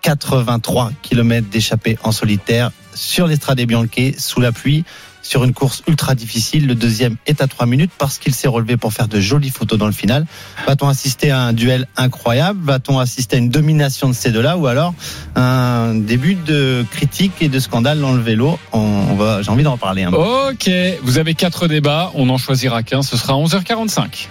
[0.00, 4.84] 83 km d'échappée en solitaire sur l'Estrade Bianche sous la pluie
[5.22, 6.66] sur une course ultra difficile.
[6.66, 9.78] Le deuxième est à 3 minutes parce qu'il s'est relevé pour faire de jolies photos
[9.78, 10.26] dans le final.
[10.66, 12.60] Va-t-on assister à un duel incroyable?
[12.62, 14.56] Va-t-on assister à une domination de ces deux-là?
[14.56, 14.94] Ou alors
[15.36, 18.58] un début de critique et de scandale dans le vélo?
[18.72, 20.16] J'ai envie d'en parler un peu.
[20.16, 20.70] Ok,
[21.02, 22.10] vous avez quatre débats.
[22.14, 23.02] On n'en choisira qu'un.
[23.02, 24.28] Ce sera 11h45.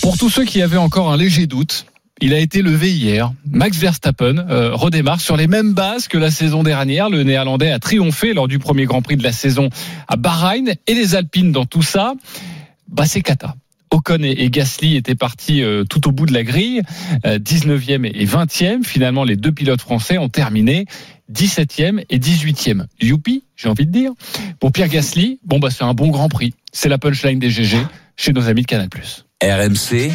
[0.00, 1.84] Pour tous ceux qui avaient encore un léger doute,
[2.20, 3.32] il a été levé hier.
[3.50, 7.10] Max Verstappen euh, redémarre sur les mêmes bases que la saison dernière.
[7.10, 9.70] Le Néerlandais a triomphé lors du premier Grand Prix de la saison
[10.08, 12.14] à Bahreïn et les Alpines dans tout ça.
[12.88, 13.54] Bah c'est cata.
[13.90, 16.82] Ocon et, Gasly étaient partis euh, tout au bout de la grille,
[17.24, 18.84] euh, 19e et 20e.
[18.84, 20.84] Finalement, les deux pilotes français ont terminé
[21.32, 22.84] 17e et 18e.
[23.00, 24.12] Youpi, j'ai envie de dire.
[24.60, 26.54] Pour Pierre Gasly, bon bah c'est un bon Grand Prix.
[26.72, 27.78] C'est la punchline des GG
[28.16, 28.88] chez nos amis de Canal+.
[29.40, 30.10] RMC,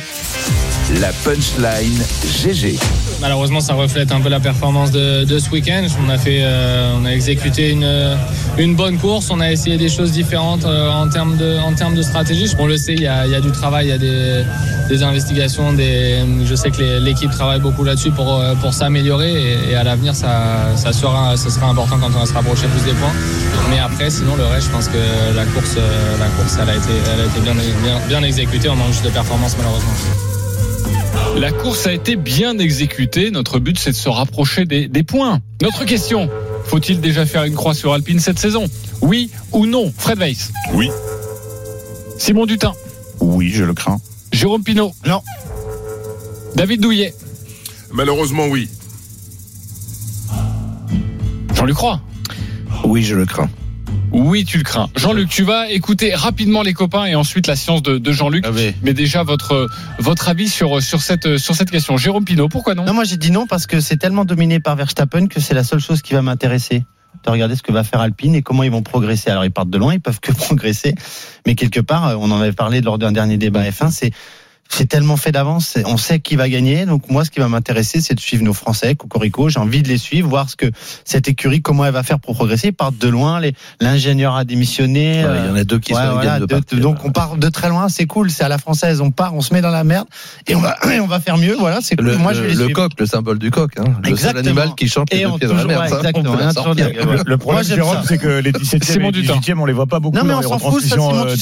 [0.99, 2.03] la punchline
[2.43, 2.77] GG.
[3.21, 5.87] Malheureusement, ça reflète un peu la performance de, ce week-end.
[6.05, 8.17] On a fait, euh, on a exécuté une,
[8.57, 9.29] une bonne course.
[9.31, 12.53] On a essayé des choses différentes euh, en termes de, stratégie.
[12.59, 15.75] On le sait, il y a, du travail, il y a des, investigations.
[15.75, 21.33] Je sais que l'équipe travaille beaucoup là-dessus pour, euh, s'améliorer et, à l'avenir, ça, sera,
[21.69, 23.13] important quand on va se rapprocher plus des points.
[23.69, 24.97] Mais après, sinon, le reste, je pense que
[25.35, 26.15] la course, euh,
[26.61, 28.69] elle a été, bien, exécutée.
[28.69, 29.91] On manque de performance, malheureusement.
[31.37, 33.31] La course a été bien exécutée.
[33.31, 35.41] Notre but, c'est de se rapprocher des, des points.
[35.61, 36.29] Notre question
[36.65, 38.65] faut-il déjà faire une croix sur Alpine cette saison?
[39.01, 39.93] Oui ou non?
[39.95, 40.89] Fred Weiss Oui.
[42.17, 42.73] Simon Dutin
[43.19, 43.99] Oui, je le crains.
[44.31, 45.21] Jérôme Pinault Non.
[46.55, 47.13] David Douillet
[47.91, 48.69] Malheureusement, oui.
[51.53, 52.01] Jean-Luc Roy
[52.85, 53.49] Oui, je le crains.
[54.13, 54.89] Oui, tu le crains.
[54.95, 58.45] Jean-Luc, tu vas écouter rapidement les copains et ensuite la science de, de Jean-Luc.
[58.47, 58.73] Ah oui.
[58.83, 61.97] Mais déjà, votre, votre avis sur, sur, cette, sur cette question.
[61.97, 62.85] Jérôme Pinault, pourquoi non?
[62.85, 65.63] Non, moi j'ai dit non parce que c'est tellement dominé par Verstappen que c'est la
[65.63, 66.85] seule chose qui va m'intéresser.
[67.25, 69.29] De regarder ce que va faire Alpine et comment ils vont progresser.
[69.29, 70.93] Alors ils partent de loin, ils peuvent que progresser,
[71.45, 74.11] mais quelque part, euh, on en avait parlé lors d'un dernier débat F1, c'est
[74.69, 76.85] c'est tellement fait d'avance, on sait qui va gagner.
[76.87, 79.49] Donc moi, ce qui va m'intéresser, c'est de suivre nos Français, Cocorico.
[79.49, 80.65] J'ai envie de les suivre, voir ce que
[81.05, 82.69] cette écurie, comment elle va faire pour progresser.
[82.69, 83.39] Ils partent de loin,
[83.79, 85.23] l'ingénieur a démissionné.
[85.25, 86.79] Ouais, Il y en a deux qui Ouais, sont voilà, de de- partir.
[86.79, 89.41] donc on part de très loin, c'est cool, c'est à la française, on part, on
[89.41, 90.07] se met dans la merde
[90.47, 92.05] et on va, et on va faire mieux, voilà, c'est cool.
[92.07, 92.81] le, Moi je vais le- les le suivre.
[92.81, 93.83] coq, le symbole du coq, hein.
[94.03, 96.01] le seul animal qui chante les Et deux on pieds dans la toujours- merde.
[96.01, 96.89] ça, toujours dire-
[97.27, 99.35] Le problème, c'est que les 17e Simon et Dutin.
[99.35, 101.35] 18e, on les voit pas beaucoup Non, mais dans on s'en fout, euh,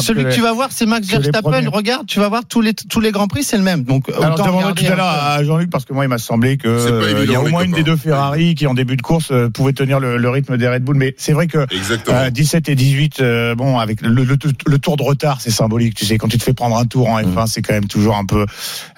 [0.00, 1.68] Celui que tu vas voir, c'est Max Verstappen.
[1.70, 3.84] Regarde, tu vas voir tous les tous les grands prix, c'est le même.
[3.84, 6.68] Donc Alors, regarder tout à l'heure à Jean-Luc, parce que moi, il m'a semblé pas
[6.68, 9.02] euh, évident, il y a au moins une des deux Ferrari qui, en début de
[9.02, 10.96] course, euh, pouvait tenir le, le rythme des Red Bull.
[10.96, 12.16] Mais c'est vrai que Exactement.
[12.16, 15.94] euh, 17 et 18, euh, bon, avec le, le, le tour de retard, c'est symbolique.
[15.94, 18.16] Tu sais, quand tu te fais prendre un tour en F1, c'est quand même toujours
[18.16, 18.46] un peu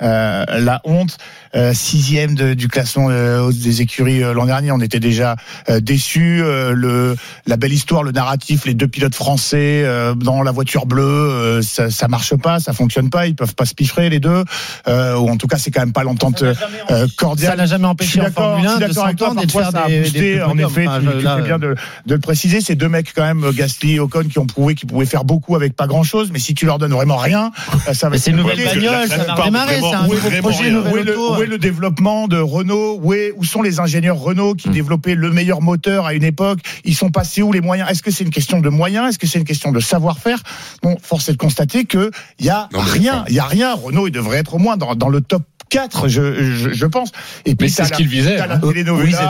[0.02, 1.18] euh, la honte.
[1.54, 5.36] Euh, sixième de- du classement euh, des écuries euh, l'an dernier, on était déjà
[5.68, 6.40] euh, déçus.
[6.42, 7.14] Euh, le,
[7.46, 11.62] la belle histoire, le narratif, les deux pilotes français euh, dans la voiture bleue, euh,
[11.62, 13.21] ça, ça marche pas, ça fonctionne pas.
[13.26, 14.44] Ils peuvent pas se piffrer les deux,
[14.88, 16.54] euh, ou en tout cas, c'est quand même pas l'entente euh,
[16.88, 17.56] Ça cordiale.
[17.58, 19.52] n'a jamais empêché en Formule je 1 suis de d'accord avec toi, s'entendre et de
[19.52, 21.58] faire ça a des, boosté, des en effet, Enfin, tu, je- tu là, fais bien
[21.58, 21.74] de,
[22.06, 24.88] de le préciser, c'est deux mecs quand même, Gasly et Ocon, qui ont prouvé qu'ils
[24.88, 27.50] pouvaient faire beaucoup avec pas grand chose, mais si tu leur donnes vraiment rien,
[27.88, 30.64] euh, ça va Mais c'est une nouvelle bagnole, ça va redémarrer, c'est un nouveau projet,
[30.64, 30.72] rien.
[30.72, 31.36] nouvelle Où est, le, auto.
[31.38, 32.98] où est le développement de Renault?
[33.02, 34.56] Où, est- où sont les ingénieurs Renault Hmm.
[34.56, 36.58] qui développaient le meilleur moteur à une époque?
[36.84, 37.88] Ils sont passés où les moyens?
[37.90, 39.08] Est-ce que c'est une question de moyens?
[39.10, 40.42] Est-ce que c'est une question de savoir-faire?
[40.82, 42.78] Bon, force est de constater que il y a mais
[43.14, 43.24] rien.
[43.28, 43.74] Il y a rien.
[43.74, 47.12] Renault, il devrait être au moins dans, dans le top 4, je, je, je pense.
[47.46, 48.38] Et Mais c'est ce qu'il visait.
[48.38, 48.60] hein.
[48.62, 48.78] Ils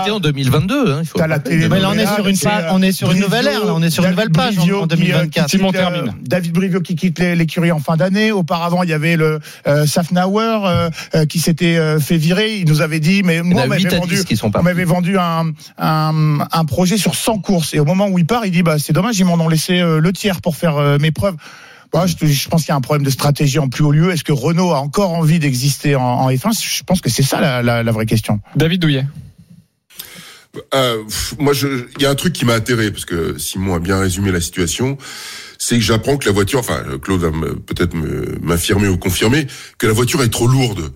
[0.00, 1.56] étaient en 2022, hein, il faut T'as le la rappeler.
[1.58, 1.68] télé.
[1.68, 3.46] Mais là, on est sur une c'est, phase- euh, on est sur une Brivio, nouvelle
[3.46, 5.30] ère, là, on est sur une David nouvelle page en- Brivio en qui, euh, 2024.
[5.30, 6.06] qui quitte, Simon euh.
[6.22, 8.32] David Brivio qui quitte l'é- l'écurie en fin d'année.
[8.32, 12.56] Auparavant, il y avait le euh, Safnauer euh, euh, qui s'était euh, fait virer.
[12.56, 14.50] Il nous avait dit, mais moi, on a 8 m'avait vendu, 10 qui sont on
[14.50, 14.64] partis.
[14.64, 15.44] m'avait vendu un,
[15.78, 17.72] un, un projet sur 100 courses.
[17.72, 19.80] Et au moment où il part, il dit, bah, c'est dommage, ils m'en ont laissé
[19.80, 21.36] euh, le tiers pour faire euh, mes preuves.
[21.92, 24.10] Bah, je, pense qu'il y a un problème de stratégie en plus haut lieu.
[24.10, 27.40] Est-ce que Renault a encore envie d'exister en, en F1 Je pense que c'est ça
[27.40, 28.40] la, la, la vraie question.
[28.56, 29.04] David Douillet.
[30.74, 33.74] Euh, pff, moi, je- il y a un truc qui m'a atterré parce que Simon
[33.74, 34.98] a bien résumé la situation.
[35.58, 39.46] C'est que j'apprends que la voiture, enfin, Claude va peut-être me- m'infirmer ou confirmer
[39.78, 40.92] que la voiture est trop lourde.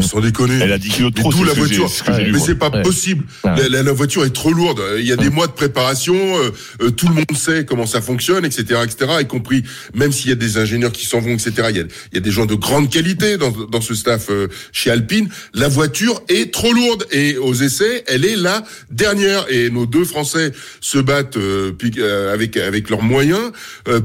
[0.00, 0.58] Sans déconner.
[0.62, 1.90] Elle a 10 kilos de trop, d'où la voiture.
[1.90, 2.80] ce que lu, Mais c'est pas Ouais.
[2.80, 3.24] possible.
[3.44, 4.80] La, la- la voiture est trop lourde.
[4.98, 6.14] Il y a des mois de préparation.
[6.38, 6.50] euh,
[6.80, 9.12] euh, tout le monde sait comment ça fonctionne, etc., etc.
[9.20, 11.52] Y compris, même s'il y a des ingénieurs qui s'en vont, etc.
[11.70, 14.28] Il y a, il y a des gens de grande qualité dans, dans ce staff
[14.30, 15.28] euh, chez Alpine.
[15.52, 19.44] La voiture est trop lourde et aux essais, elle est la dernière.
[19.50, 23.52] Et nos deux Français se battent euh, avec avec leurs moyens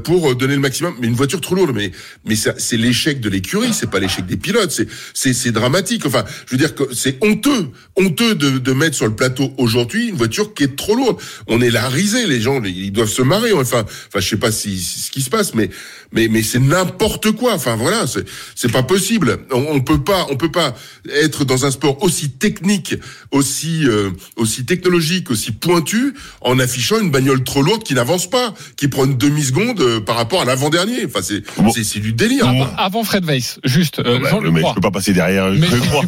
[0.04, 0.94] pour donner le maximum.
[1.00, 1.92] Mais une voiture trop lourde, mais
[2.26, 4.70] mais ça, c'est l'échec de l'écurie, c'est pas l'échec des pilotes.
[4.70, 5.77] C'est c'est c'est dramatique.
[6.06, 10.08] Enfin, je veux dire que c'est honteux, honteux de, de mettre sur le plateau aujourd'hui
[10.08, 11.16] une voiture qui est trop lourde.
[11.46, 13.52] On est la risée, les gens, ils doivent se marrer.
[13.52, 15.70] Enfin, enfin, je sais pas si, si- ce qui se passe, mais
[16.12, 17.54] mais mais c'est n'importe quoi.
[17.54, 19.38] Enfin voilà, c'est c'est pas possible.
[19.52, 20.74] On, on peut pas, on peut pas
[21.14, 22.94] être dans un sport aussi technique,
[23.30, 28.54] aussi euh, aussi technologique, aussi pointu, en affichant une bagnole trop lourde qui n'avance pas,
[28.76, 31.04] qui prend une demi seconde euh, par rapport à l'avant dernier.
[31.06, 31.70] Enfin c'est Bon.
[31.72, 32.46] c'est du délire.
[32.48, 35.50] Avant, avant Fred Weiss, juste, euh, Ouais, Jean le mec, je peux pas passer derrière.
[35.50, 36.02] Mais Je crois.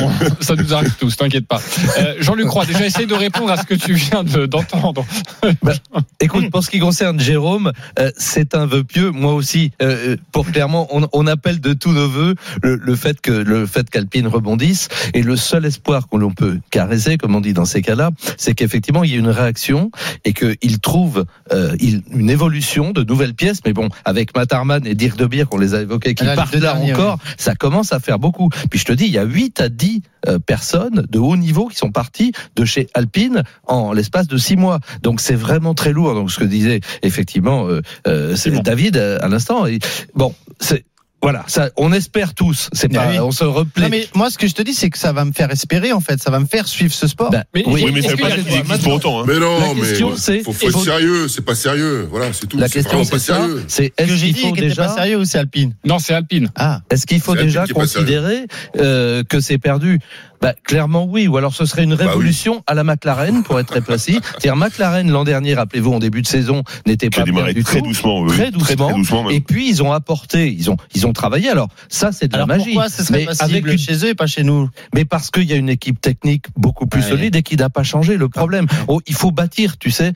[0.00, 1.60] Bon, ça nous arrive tous, t'inquiète pas.
[1.98, 5.04] Euh, Jean-Luc Roy, déjà essaye de répondre à ce que tu viens de- d'entendre.
[6.20, 9.10] Écoute, pour ce qui concerne Jérôme, euh, c'est un vœu pieux.
[9.10, 13.20] Moi aussi, euh, pour clairement, on, on appelle de tous nos voeux le, le fait
[13.20, 14.88] que le fait qu'Alpine rebondisse.
[15.14, 18.54] Et le seul espoir qu'on l'on peut caresser, comme on dit dans ces cas-là, c'est
[18.54, 19.90] qu'effectivement il y ait une réaction
[20.24, 23.58] et qu'il trouve euh, il- une évolution de nouvelles pièces.
[23.64, 26.74] Mais bon, avec Matarman et Dirk de Beer qu'on les a évoqués, qui partent là
[26.94, 28.48] encore, ça commence à faire beaucoup.
[28.70, 31.66] Puis je te dis, il y a 8 à 10 euh, personnes de haut niveau
[31.66, 34.80] qui sont parties de chez Alpine en l'espace de 6 mois.
[35.02, 36.14] Donc c'est vraiment très lourd.
[36.14, 38.34] Donc ce que disait effectivement euh, euh.
[38.64, 39.66] David à l'instant.
[40.14, 40.84] Bon, c'est
[41.20, 42.68] voilà, ça, on espère tous.
[42.72, 43.18] C'est pas, Oui.
[43.18, 43.88] on se replaît.
[43.88, 46.00] Mais moi, ce que je te dis, c'est que ça va me faire espérer, en
[46.00, 46.22] fait.
[46.22, 47.30] Ça va me faire suivre ce sport.
[47.30, 49.20] Ben, Mais- oui, Oui, mais ça Est-ce veut pas dire qu'il existe pour autant.
[49.20, 49.24] hein.
[49.26, 51.26] Mais non, La mais question, c'est- faut, faut être faut- sérieux.
[51.28, 52.06] C'est pas sérieux.
[52.10, 52.56] Voilà, c'est tout.
[52.58, 53.64] La question c'est ça, sérieux.
[53.66, 55.74] c'est Ce que est-ce j'ai qu'il dit déjà pas sérieux ou c'est Alpine?
[55.84, 56.50] Non, c'est Alpine.
[56.56, 56.80] Ah.
[56.90, 59.98] Est-ce qu'il faut déjà considérer euh, que c'est perdu?
[60.40, 62.08] Bah, Clairement oui, ou alors ce serait une Bah oui.
[62.08, 64.20] révolution à la McLaren, pour être très précis.
[64.30, 67.54] C'est-à-dire McLaren l'an dernier, rappelez-vous, en début de saison, n'était Qui a pas bien démarré
[67.54, 67.86] du très tout.
[67.86, 68.20] doucement.
[68.22, 68.28] oui.
[68.30, 68.86] Très doucement.
[68.86, 69.32] Très, très doucement même.
[69.34, 71.48] Et puis ils ont apporté, ils ont, ils ont travaillé.
[71.48, 72.70] Alors ça, c'est de Alors la magie.
[72.72, 74.68] pourquoi ce serait mais avec une- chez eux et pas chez nous?
[74.94, 77.08] Mais parce qu'il y a une équipe technique beaucoup plus Ouais.
[77.08, 78.66] solide et qui n'a pas changé le problème.
[78.88, 80.12] Oh, il faut bâtir, tu sais.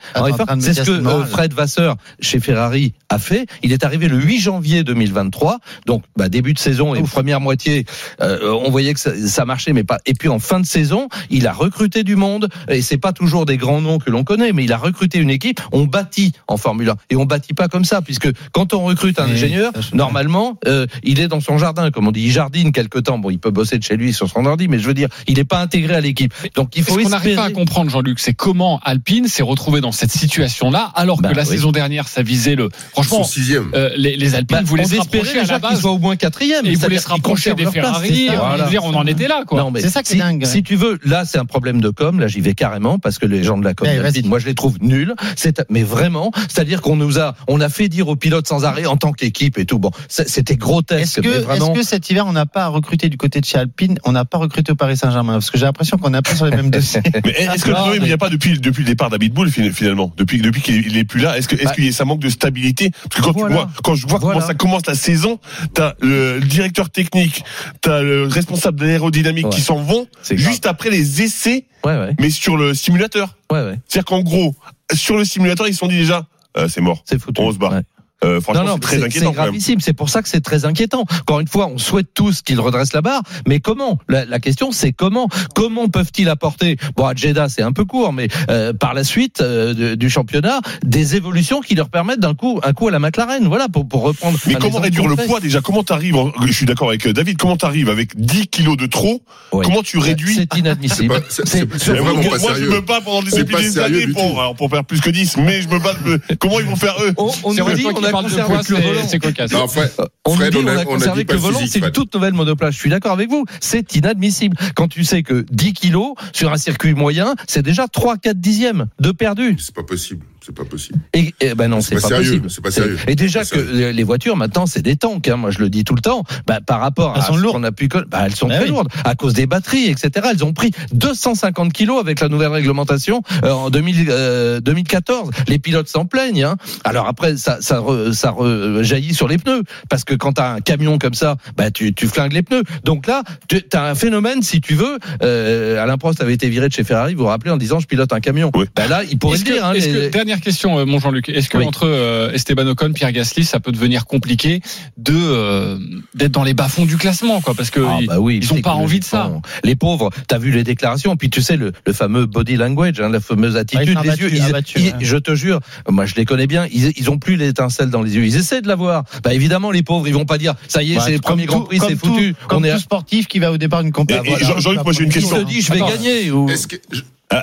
[0.59, 3.45] C'est ce que euh, Fred Vasseur chez Ferrari a fait.
[3.63, 7.85] Il est arrivé le 8 janvier 2023, donc bah, début de saison et première moitié,
[8.21, 9.99] euh, on voyait que ça, ça marchait, mais pas.
[10.13, 13.47] Et puis en fin de saison, il a recruté du monde et c'est pas toujours
[13.47, 15.59] des grands noms que l'on connaît, mais il a recruté une équipe.
[15.71, 19.17] On bâtit en Formule 1 et on bâtit pas comme ça, puisque quand on recrute
[19.19, 22.71] un Oui, ingénieur, normalement, euh, il est dans son jardin, comme on dit, il jardine
[22.71, 23.17] quelque temps.
[23.17, 25.37] Bon, il peut bosser de chez lui sur son ordi, mais je veux dire, il
[25.37, 26.31] n'est pas intégré à l'équipe.
[26.55, 29.81] Donc il Ce faut qu'on n'arrive pas à comprendre, Jean-Luc, c'est comment Alpine s'est retrouvé
[29.81, 31.47] dans cette situation-là, alors Bah que la oui.
[31.49, 32.69] saison dernière, ça visait le.
[32.91, 33.71] Franchement, sixième.
[33.73, 35.79] euh, les, les Alpines Bah, voulaient on se rapprocher espérait à déjà la base.
[35.81, 36.65] soit au moins quatrième.
[36.65, 38.27] Et voulaient se rapprocher des place, Ferrari.
[38.27, 38.33] ça.
[38.33, 38.63] on Voilà.
[38.65, 39.59] veut dire, on en était là, quoi.
[39.61, 40.45] Non, mais C'est ça qui est si, dingue.
[40.45, 42.19] Si tu veux, là, c'est un problème de com.
[42.19, 44.55] Là, j'y vais carrément parce que les gens de la com Ouais, moi, je les
[44.55, 45.13] trouve nuls.
[45.35, 48.85] C'est, mais vraiment, c'est-à-dire qu'on nous a, on a fait dire aux pilotes sans arrêt
[48.85, 49.79] en tant qu'équipe et tout.
[49.79, 51.17] Bon, c'était grotesque.
[51.19, 51.73] Est-ce que, mais vraiment.
[51.73, 53.97] est-ce que cet hiver, on n'a pas recruté du côté de chez Alpine?
[54.03, 55.33] On n'a pas recruté au Paris Saint-Germain?
[55.33, 57.01] Parce que j'ai l'impression qu'on n'est pas sur les mêmes dossiers.
[57.25, 59.09] Mais est-ce que le Non, problème mais- il n'y a pas depuis, depuis le départ
[59.09, 60.11] fin- finalement?
[60.17, 61.71] Depuis, depuis qu'il est plus là, est-ce que, est-ce Bah.
[61.73, 62.91] qu'il y a ça manque de stabilité?
[63.09, 63.47] Parce que quand Voilà.
[63.47, 64.35] tu vois, quand je vois Voilà.
[64.39, 65.39] comment ça commence la saison,
[65.73, 67.43] t'as le directeur technique,
[67.81, 69.51] t'as le responsable de l'aérodynamique Ouais.
[69.51, 73.35] qui s'en vont juste après les essais, Ouais, ouais, mais sur le simulateur.
[73.51, 73.77] ouais.
[73.87, 74.55] C'est-à-dire qu'en gros,
[74.93, 76.25] sur le simulateur, ils se sont dit déjà,
[76.57, 77.03] euh, c'est mort.
[77.05, 77.41] C'est foutu.
[77.41, 77.81] On se barre.
[78.23, 79.79] Euh, franchement, c'est très inquiétant C'est gravissime.
[79.79, 81.05] C'est pour ça que c'est très inquiétant.
[81.21, 83.99] Encore une fois, on souhaite tous qu'il redresse la barre, mais comment?
[84.07, 85.27] La, la question, c'est comment?
[85.55, 86.77] Comment peuvent-ils apporter?
[86.95, 90.09] Bon, à Jeddah, c'est un peu court, mais euh, par la suite euh, de- du
[90.09, 93.47] championnat, des évolutions qui leur permettent d'un coup, un coup à la McLaren.
[93.47, 94.37] Voilà, pour, pour reprendre.
[94.47, 97.37] Mais comment réduire le poids déjà Comment t'arrives Je suis d'accord avec euh, David.
[97.37, 99.21] Comment t'arrives avec 10 kilos de trop?
[99.51, 99.65] Oui.
[99.65, 100.35] Comment tu réduis?
[100.35, 101.15] C'est inadmissible.
[101.29, 104.69] C'est vraiment moi, pas moi, je me bats pendant des, sérieux années pour, alors, pour
[104.69, 105.93] faire plus que 10, mais je me bats.
[106.39, 107.13] comment ils vont faire eux?
[107.17, 108.63] On, on dit, on a parles de poids,
[109.07, 109.51] c'est- cocasse.
[109.51, 109.91] Non, Fred,
[110.25, 111.91] On Fred, dit on a- a on a conservé dit que le volant, c'est une
[111.91, 112.73] toute nouvelle monoplace.
[112.75, 113.45] Je suis d'accord avec vous.
[113.59, 114.55] C'est inadmissible.
[114.75, 119.11] Quand tu sais que 10 kilos sur un circuit moyen, c'est déjà 3-4 dixièmes de
[119.11, 119.55] perdu.
[119.59, 120.25] C'est pas possible.
[120.45, 120.99] C'est pas possible.
[121.13, 122.49] Et, et ben non, C'est pas pas, sérieux, possible.
[122.51, 122.97] c'est pas sérieux.
[123.07, 123.89] Et déjà que sérieux.
[123.91, 125.27] les voitures maintenant c'est des tanks.
[125.27, 126.23] Hein, moi je le dis tout le temps.
[126.47, 127.55] Bah, par rapport Elles à sont ce lourdes.
[127.57, 128.69] qu'on a pu, bah, elles sont Bah très oui.
[128.71, 130.27] lourdes à cause des batteries, etc.
[130.31, 135.29] Elles ont pris 250 kilos avec la nouvelle réglementation euh, en 2000, euh, 2014.
[135.47, 136.43] Les pilotes s'en plaignent.
[136.43, 136.57] Hein.
[136.83, 140.55] Alors après ça ça, re- ça re- jaillit sur les pneus parce que quand t'as
[140.55, 142.63] un camion comme ça, bah tu, tu flingues les pneus.
[142.83, 144.97] Donc là tu as un phénomène si tu veux.
[145.21, 147.13] Euh, Alain Prost avait été viré de chez Ferrari.
[147.13, 148.51] Vous vous rappelez en disant je pilote un camion.
[148.55, 148.65] Oui.
[148.75, 149.65] Bah là il pourrait le dire.
[149.65, 151.29] Hein, que- dernière question, euh, mon Jean-Luc.
[151.29, 151.65] Est-ce que Oui.
[151.65, 154.61] entre euh, Esteban Ocon, Pierre Gasly, ça peut devenir compliqué
[154.97, 155.77] de euh,
[156.15, 157.53] d'être dans les bas-fonds du classement, quoi?
[157.53, 159.31] Parce que Ah, ils- bah oui, ils ont pas envie de ça.
[159.63, 163.09] Les pauvres, t'as vu les déclarations, puis tu sais le, le fameux body language, hein,
[163.09, 164.37] la fameuse attitude, sont les abattus, yeux.
[164.37, 164.93] ils- abattus, ils- ouais.
[165.01, 166.67] Je te jure, moi je les connais bien.
[166.71, 168.25] Ils, ils ont plus l'étincelle dans les yeux.
[168.25, 169.03] Ils essaient de l'avoir.
[169.23, 171.45] Bah évidemment, les pauvres, ils vont pas dire ça y est, Ouais, c'est le premier
[171.45, 172.35] Grand Prix, c'est foutu.
[172.47, 172.73] Comme On est.
[172.73, 174.59] tout sportif qui va au départ d'une compétition.
[174.59, 175.37] Jean-Luc, moi, j'ai une question.
[175.37, 176.31] se dit je vais gagner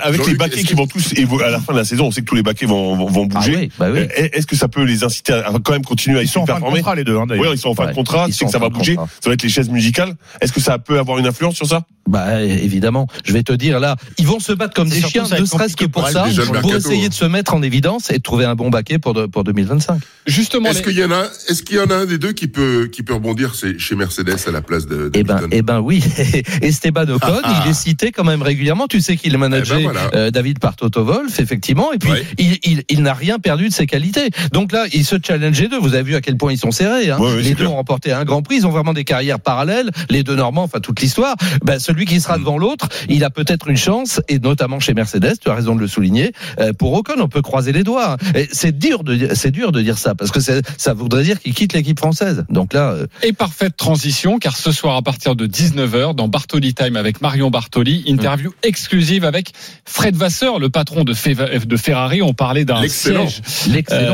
[0.03, 2.21] je- Avec les baquets qui vont tous à la fin de la saison, on sait
[2.21, 3.55] que tous les baquets vont, vont, vont Ah bouger.
[3.55, 3.99] oui, bah oui.
[3.99, 6.45] Euh, Est-ce que ça peut les inciter à quand même continuer à Ils sont en
[6.45, 7.45] fin de contrat, les deux, hein, d'ailleurs.
[7.45, 8.25] Oui, ils sont en fin Ouais, de contrat.
[8.27, 8.95] ils Tu sais que ça va bouger.
[8.95, 9.09] contrat.
[9.21, 10.13] Ça va être les chaises musicales.
[10.41, 11.81] Est-ce que ça peut avoir une influence sur ça?
[12.09, 15.45] Bah évidemment, je vais te dire là, ils vont se battre comme des chiens, ne
[15.45, 16.23] serait-ce que pour ça,
[16.61, 17.09] pour essayer hein.
[17.09, 20.01] de se mettre en évidence et de trouver un bon baquet pour de- pour 2025.
[20.25, 22.31] Justement, Est-ce les- qu'il y en a, est-ce qu'il y en a un des deux
[22.33, 25.61] qui peut, qui peut rebondir, c'est chez Mercedes à la place de, Eh ben, eh
[25.61, 26.03] ben oui.
[26.61, 27.63] Esteban Ocon, Ah, ah.
[27.65, 28.87] il est cité quand même régulièrement.
[28.87, 30.09] Tu sais qu'il est manager voilà.
[30.13, 31.91] euh, David Partotov-Wolf, effectivement.
[31.93, 32.25] Et puis, Ouais.
[32.37, 34.29] il, il, il n'a rien perdu de ses qualités.
[34.51, 35.79] Donc là, il se challenge les deux.
[35.79, 37.09] Vous avez vu à quel point ils sont serrés.
[37.09, 37.19] Hein.
[37.19, 37.71] Ouais, ouais, les deux clair.
[37.71, 38.57] ont remporté un Grand Prix.
[38.57, 39.89] Ils ont vraiment des carrières parallèles.
[40.09, 41.35] Les deux Normands, enfin toute l'histoire.
[41.63, 42.19] Ben, celui qui Mm.
[42.19, 45.33] sera devant l'autre, il a peut-être une chance, et notamment chez Mercedes.
[45.41, 46.31] Tu as raison de le souligner.
[46.59, 48.13] Euh, pour Ocon, on peut croiser les doigts.
[48.13, 48.41] hein.
[48.51, 51.53] C'est dur de c'est dur de dire ça parce que c'est- ça voudrait dire qu'il
[51.53, 52.43] quitte l'équipe française.
[52.49, 56.73] Donc là, euh, Et parfaite transition, car ce soir à partir de 19h, dans Bartoli
[56.73, 59.51] Time avec Marion Bartoli, interview exclusive avec
[59.85, 62.21] Fred Vasseur, le patron de, Fe- de Ferrari.
[62.21, 63.41] On parlait d'un siège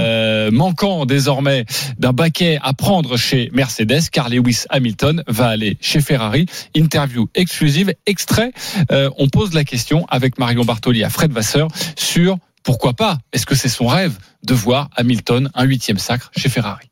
[0.01, 1.65] euh, manquant désormais
[1.99, 6.45] d'un baquet à prendre chez Mercedes, car Lewis Hamilton va aller chez Ferrari.
[6.75, 8.51] Interview exclusive, extrait.
[8.91, 13.45] Euh, on pose la question avec Marion Bartoli à Fred Vasseur sur pourquoi pas Est-ce
[13.45, 16.87] que c'est son rêve de voir Hamilton un huitième sacre chez Ferrari?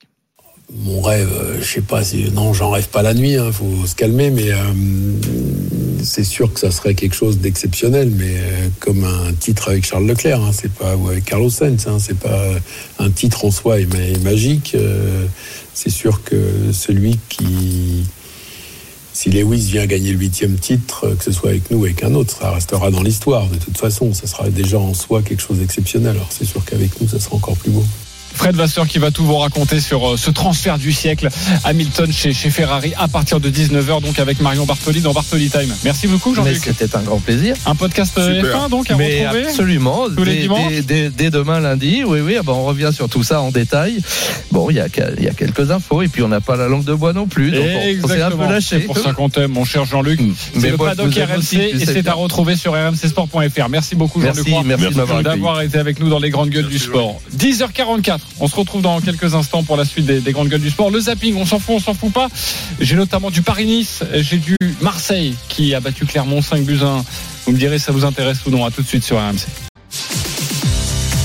[0.73, 3.33] Mon rêve, euh, je sais pas si non, j'en rêve pas la nuit.
[3.33, 4.57] Il faut se calmer, mais euh,
[6.03, 8.09] c'est sûr que ça serait quelque chose d'exceptionnel.
[8.09, 11.85] Mais euh, comme un titre avec Charles Leclerc, hein, c'est pas ou avec Carlos Sainz,
[11.87, 12.41] hein, c'est pas
[12.99, 14.75] un titre en soi est, ma- est magique.
[15.73, 18.03] c'est sûr que celui qui
[19.13, 22.13] si Lewis vient gagner le huitième titre, que ce soit avec nous ou avec un
[22.15, 23.47] autre, ça restera dans l'histoire.
[23.47, 26.15] De toute façon, ça sera déjà en soi quelque chose d'exceptionnel.
[26.15, 27.85] Alors c'est sûr qu'avec nous, ça sera encore plus beau.
[28.35, 31.29] Fred Vasseur qui va tout vous raconter sur euh, ce transfert du siècle
[31.63, 35.73] Hamilton chez, chez Ferrari à partir de 19h donc avec Marion Bartoli dans Bartoli Time.
[35.83, 36.59] Merci beaucoup Jean-Luc.
[36.63, 37.55] c'était un grand plaisir.
[37.65, 38.65] Un podcast euh, Super.
[38.65, 40.05] F1 donc à Mais retrouver absolument.
[40.15, 42.35] tous les dès, dimanches dès- dès- dès demain lundi, oui, oui.
[42.39, 43.99] ah ben, on revient sur tout ça en détail.
[44.51, 46.55] Bon, il y a, que- il y a quelques infos et puis on n'a pas
[46.55, 47.51] la langue de bois non plus.
[47.51, 48.79] Donc on- on s'est un peu lâché.
[48.79, 50.19] C'est pour ça qu'on t'aime, mon cher Jean-Luc.
[50.53, 53.69] C'est Mais le paddock RMC aussi, et c'est à retrouver sur rmcsport.fr.
[53.69, 55.23] Merci beaucoup Jean-Luc merci de m'avoir accueilli.
[55.35, 57.19] d'avoir été avec nous dans les grandes gueules du sport.
[57.37, 58.19] 10h44.
[58.39, 60.91] On se retrouve dans quelques instants pour la suite des, des grandes gueules du sport.
[60.91, 62.27] Le zapping, on s'en fout, on s'en fout pas.
[62.79, 67.05] J'ai notamment du Paris-Nice, j'ai du Marseille qui a battu Clermont 5 buts 1.
[67.45, 68.65] Vous me direz si ça vous intéresse ou non.
[68.65, 69.45] À tout de suite sur RMC.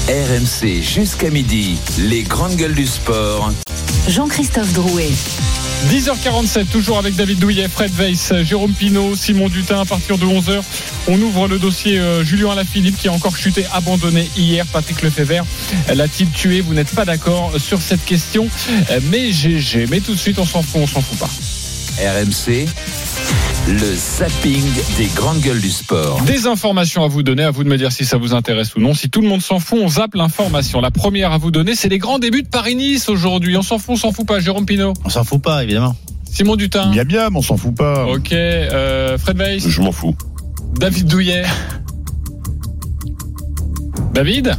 [0.09, 1.77] RMC jusqu'à midi.
[1.99, 3.53] Les grandes gueules du sport.
[4.09, 5.11] Jean-Christophe Drouet.
[5.89, 9.81] 10h47, toujours avec David Douillet, Fred Weiss, Jérôme Pinault, Simon Dutin.
[9.81, 10.61] À partir de 11h,
[11.09, 14.67] on ouvre le dossier euh, Julien Alaphilippe qui a encore chuté, abandonné hier.
[14.67, 15.45] Patrick Lefebvre
[15.93, 16.61] l'a-t-il tué?
[16.61, 18.49] Vous n'êtes pas d'accord sur cette question,
[18.91, 19.87] Euh, mais GG.
[19.91, 21.31] Mais tout de suite, on s'en fout, on s'en fout pas.
[21.99, 22.67] RMC.
[23.69, 24.65] Le zapping
[24.97, 26.21] des grandes gueules du sport.
[26.23, 28.81] Des informations à vous donner, à vous de me dire si ça vous intéresse ou
[28.81, 28.95] non.
[28.95, 30.81] Si tout le monde s'en fout, on zappe l'information.
[30.81, 33.57] La première à vous donner, c'est les grands débuts de Paris-Nice aujourd'hui.
[33.57, 34.41] On s'en fout, on s'en fout pas.
[34.41, 35.95] Jérôme Pinault, On s'en fout pas, évidemment.
[36.25, 36.91] Simon Dutin.
[36.91, 38.07] Bien, bien, mais on s'en fout pas.
[38.07, 39.69] Ok, euh, Fred Weiss.
[39.69, 40.17] Je m'en fous.
[40.79, 41.45] David Douillet.
[44.15, 44.57] David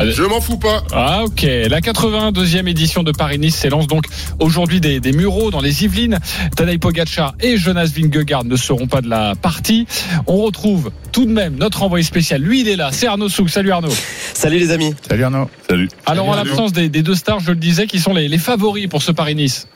[0.00, 0.84] Je m'en fous pas.
[0.92, 4.04] Ah ok, la 82e édition de Paris-Nice s'élance donc
[4.38, 6.18] aujourd'hui des, des Mureaux dans les Yvelines.
[6.56, 9.86] Tadej Pogacar et Jonas Vingegaard ne seront pas de la partie.
[10.26, 12.40] On retrouve tout de même notre envoyé spécial.
[12.40, 13.50] Lui, il est là, c'est Arnaud Souk.
[13.50, 13.92] Salut Arnaud.
[14.34, 14.94] Salut les amis.
[15.08, 15.50] Salut Arnaud.
[15.68, 15.88] Salut.
[16.06, 18.86] Alors en l'absence des, des deux stars, je le disais, qui sont les, les favoris
[18.86, 19.66] pour ce Paris-Nice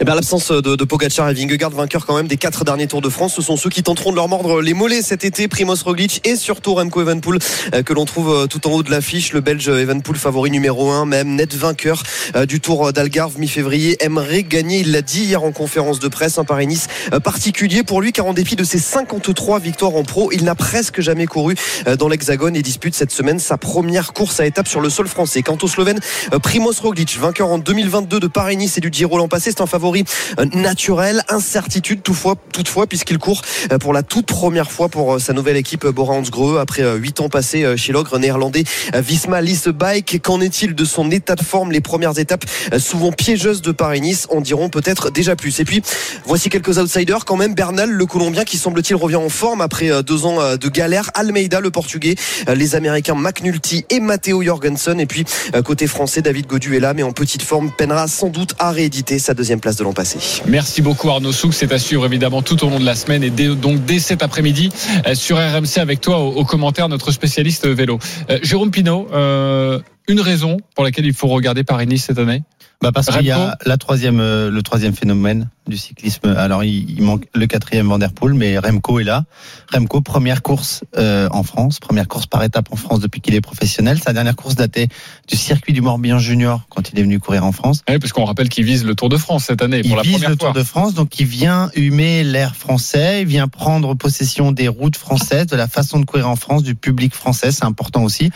[0.00, 3.00] Eh bien, l'absence de, de Pogacar et Vingegaard, vainqueurs quand même des quatre derniers Tours
[3.00, 5.48] de France, ce sont ceux qui tenteront de leur mordre les mollets cet été.
[5.48, 7.38] Primoz Roglic et surtout Remco Evenpool
[7.74, 9.32] euh, que l'on trouve euh, tout en haut de l'affiche.
[9.32, 12.02] Le Belge Evenpool favori numéro 1, même net vainqueur
[12.36, 14.80] euh, du Tour d'Algarve mi-février, aimerait gagner.
[14.80, 16.38] Il l'a dit hier en conférence de presse.
[16.38, 16.88] Un Paris-Nice
[17.24, 21.00] particulier pour lui, car en dépit de ses 53 victoires en pro, il n'a presque
[21.00, 21.54] jamais couru
[21.98, 25.42] dans l'Hexagone et dispute cette semaine sa première course à étape sur le sol français.
[25.42, 26.00] Quant au Slovène
[26.42, 30.04] Primoz Roglic, vainqueur en 2022 de Paris-Nice et du Giro l'an passé, un favori
[30.38, 33.42] euh, naturel, incertitude toutefois, toutefois puisqu'il court
[33.72, 36.96] euh, pour la toute première fois pour euh, sa nouvelle équipe Bora Hansgrohe après euh,
[36.96, 40.20] huit ans passés chez l'ogre néerlandais Visma Lisse Bike.
[40.22, 42.44] Qu'en est-il de son état de forme Les premières étapes
[42.78, 44.26] souvent piégeuses de Paris-Nice?
[44.30, 45.58] En diront peut-être déjà plus.
[45.60, 45.82] Et puis
[46.24, 47.54] voici quelques outsiders quand même.
[47.54, 51.10] Bernal, le Colombien qui semble-t-il revient en forme après deux ans de galère.
[51.14, 52.14] Almeida, le Portugais,
[52.52, 55.00] les Américains McNulty et Matteo Jorgensen.
[55.00, 55.24] Et puis
[55.64, 59.18] côté français, David Godu est là, mais en petite forme, peinera sans doute à rééditer
[59.18, 60.18] sa deuxième place de l'an passé.
[60.46, 63.30] Merci beaucoup Arnaud Souk, c'est à suivre évidemment tout au long de la semaine et
[63.30, 64.70] donc dès cet après-midi
[65.06, 67.98] euh, sur RMC avec toi au, au commentaire notre spécialiste vélo.
[68.30, 72.42] Euh, Jérôme Pinault, euh, une raison pour laquelle il faut regarder Paris-Nice cette année?
[72.82, 76.28] Bah parce qu'il y a la troisième, euh, le troisième phénomène du cyclisme.
[76.36, 79.24] Alors il, il manque le quatrième Van der Poel, mais Remco est là.
[79.72, 83.40] Remco, première course euh, en France, première course par étape en France depuis qu'il est
[83.40, 83.98] professionnel.
[83.98, 84.88] Sa dernière course datait
[85.26, 87.80] du circuit du Morbihan Junior quand il est venu courir en France.
[87.88, 90.02] Oui, parce qu'on rappelle qu'il vise le Tour de France cette année pour il la
[90.02, 90.48] vise première le fois.
[90.48, 94.96] Tour de France, donc il vient humer l'air français, il vient prendre possession des routes
[94.96, 98.30] françaises, de la façon de courir en France, du public français, c'est important aussi.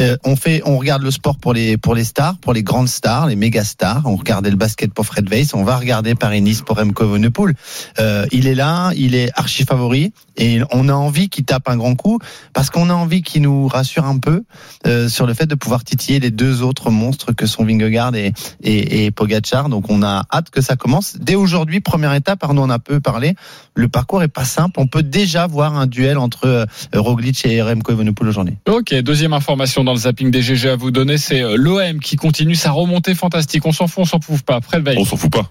[0.00, 2.88] Euh, on fait, on regarde le sport pour les pour les stars, pour les grandes
[2.88, 4.02] stars, les méga stars.
[4.04, 5.54] On regardait le basket pour Fred Weiss.
[5.54, 7.54] On va regarder Paris-Nice pour Remco Evenepoel.
[7.98, 11.76] Euh, il est là, il est archi favori et on a envie qu'il tape un
[11.76, 12.20] grand coup
[12.52, 14.44] parce qu'on a envie qu'il nous rassure un peu
[14.86, 18.32] euh, sur le fait de pouvoir titiller les deux autres monstres que sont Vingegaard et,
[18.62, 19.68] et, Pogacar.
[19.68, 21.80] Donc on a hâte que ça commence dès aujourd'hui.
[21.80, 23.34] Première étape, Arnaud en a peu parlé.
[23.74, 24.78] Le parcours est pas simple.
[24.78, 28.56] On peut déjà voir un duel entre Roglic et Remco Evenepoel aujourd'hui.
[28.68, 32.16] Ok, deuxième information dans le zapping des GG à vous donner, c'est euh, l'OM qui
[32.16, 33.64] continue sa remontée fantastique.
[33.64, 34.60] On s'en fout, on s'en fout pas.
[34.60, 34.98] Fred Weiss.
[34.98, 35.50] On s'en fout pas.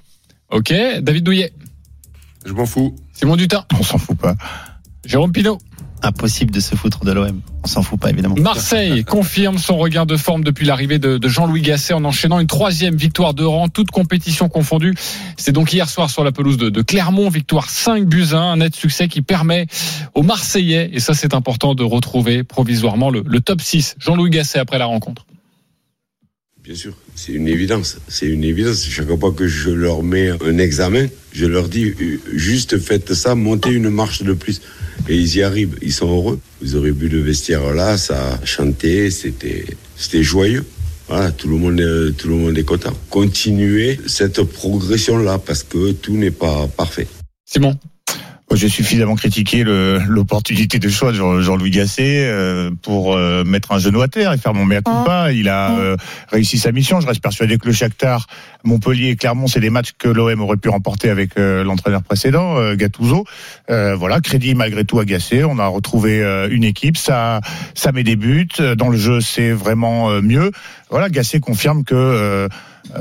[0.51, 0.71] Ok,
[1.01, 1.51] David Douillet.
[2.45, 2.95] Je m'en fous.
[3.13, 3.65] Simon Dutin.
[3.79, 4.35] On s'en fout pas.
[5.05, 5.57] Jérôme Pinault.
[6.03, 7.41] Impossible de se foutre de l'OM.
[7.63, 8.35] On s'en fout pas évidemment.
[8.35, 12.95] Marseille confirme son regain de forme depuis l'arrivée de, Jean-Louis Gasset en enchaînant une troisième
[12.95, 14.93] victoire de rang, toute compétition confondue.
[15.37, 18.57] C'est donc hier soir sur la pelouse de, Clermont, victoire 5 buts à 1, un
[18.57, 19.67] net succès qui permet
[20.13, 23.95] aux Marseillais, et ça c'est important, de retrouver provisoirement le, le top 6.
[23.99, 25.25] Jean-Louis Gasset après la rencontre.
[26.67, 27.95] Bien sûr, c'est une évidence.
[28.09, 28.83] C'est une évidence.
[28.89, 33.35] Chaque fois que je leur mets un examen, je leur dis euh, juste faites ça,
[33.35, 34.59] montez une marche de plus.
[35.07, 35.77] Et ils y arrivent.
[35.81, 36.39] Ils sont heureux.
[36.61, 39.63] Vous aurez vu le vestiaire là, ça chantait, c'était,
[39.95, 40.65] c'était joyeux.
[41.07, 42.91] Voilà, tout le monde, est- tout le monde est content.
[43.09, 47.07] Continuez cette progression là parce que tout n'est pas parfait.
[47.45, 47.77] Simon.
[48.53, 53.77] J'ai suffisamment critiqué l'opportunité de choix de Jean- Jean-Louis Gasset euh, pour euh, mettre un
[53.77, 55.33] genou à terre et faire mon mea culpa.
[55.33, 55.97] Il a euh,
[56.31, 57.01] réussi sa mission.
[57.01, 58.25] Je reste persuadé que le Shakhtar,
[58.63, 62.57] Montpellier et Clermont, c'est des matchs que l'OM aurait pu remporter avec euh, l'entraîneur précédent,
[62.57, 63.25] euh, Gattuso.
[63.69, 65.43] Euh, voilà, crédit malgré tout à Gasset.
[65.43, 66.95] On a retrouvé euh, une équipe.
[66.95, 67.41] Ça,
[67.75, 68.47] ça met des buts.
[68.77, 70.51] Dans le jeu, c'est vraiment euh, mieux.
[70.89, 72.47] Voilà, Gasset confirme que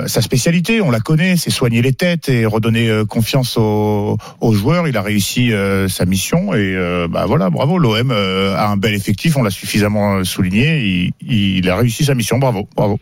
[0.07, 4.19] sa spécialité, on la connaît, c'est soigner les têtes et redonner euh, confiance aux,
[4.53, 4.89] joueurs.
[4.89, 7.79] Il a réussi euh, sa mission et euh, bah voilà, bravo.
[7.79, 11.13] L'OM euh, a un bel effectif, on l'a suffisamment euh, souligné.
[11.21, 12.99] Il, il a réussi sa mission, bravo, bravo.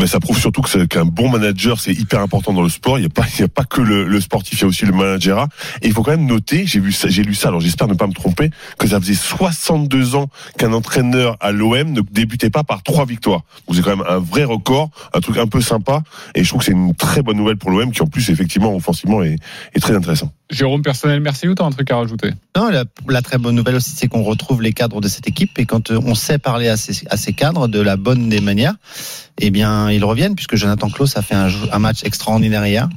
[0.00, 2.96] Ben, ça prouve surtout que qu'un bon manager, c'est hyper important dans le sport.
[2.96, 4.68] Il n'y a pas, il y a pas que le, le sportif, il y a
[4.68, 5.48] aussi le managerat.
[5.82, 7.92] Et il faut quand même noter, j'ai vu ça, j'ai lu ça, alors j'espère ne
[7.92, 8.48] pas me tromper,
[8.78, 13.42] que ça faisait 62 ans qu'un entraîneur à l'OM ne débutait pas par trois victoires.
[13.68, 16.02] Donc c'est quand même un vrai record, un truc un peu sympa.
[16.34, 18.74] Et je trouve que c'est une très bonne nouvelle pour l'OM qui en plus, effectivement,
[18.74, 19.36] offensivement, est,
[19.74, 20.32] est très intéressant.
[20.50, 22.30] Jérôme personnel, merci ou t'as un truc à rajouter?
[22.56, 25.58] Non, la, la très bonne nouvelle aussi, c'est qu'on retrouve les cadres de cette équipe
[25.58, 28.40] et quand euh, on sait parler à ces, à ces cadres de la bonne des
[28.40, 28.74] manières,
[29.38, 32.88] eh bien, ils reviennent puisque Jonathan Klaus a fait un, match extraordinaire hier.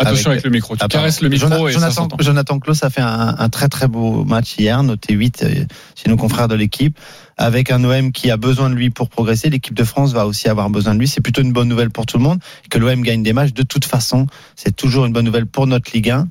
[0.00, 2.22] Attention avec, le micro, tu Ah, caresses le micro Jonathan, et.
[2.22, 5.64] Jonathan Klaus a fait un, un très très beau match hier, noté 8 euh,
[5.96, 6.96] chez nos confrères de l'équipe,
[7.36, 9.50] avec un OM qui a besoin de lui pour progresser.
[9.50, 11.08] L'équipe de France va aussi avoir besoin de lui.
[11.08, 12.38] C'est plutôt une bonne nouvelle pour tout le monde.
[12.70, 15.90] Que l'OM gagne des matchs, de toute façon, c'est toujours une bonne nouvelle pour notre
[15.92, 16.28] Ligue 1.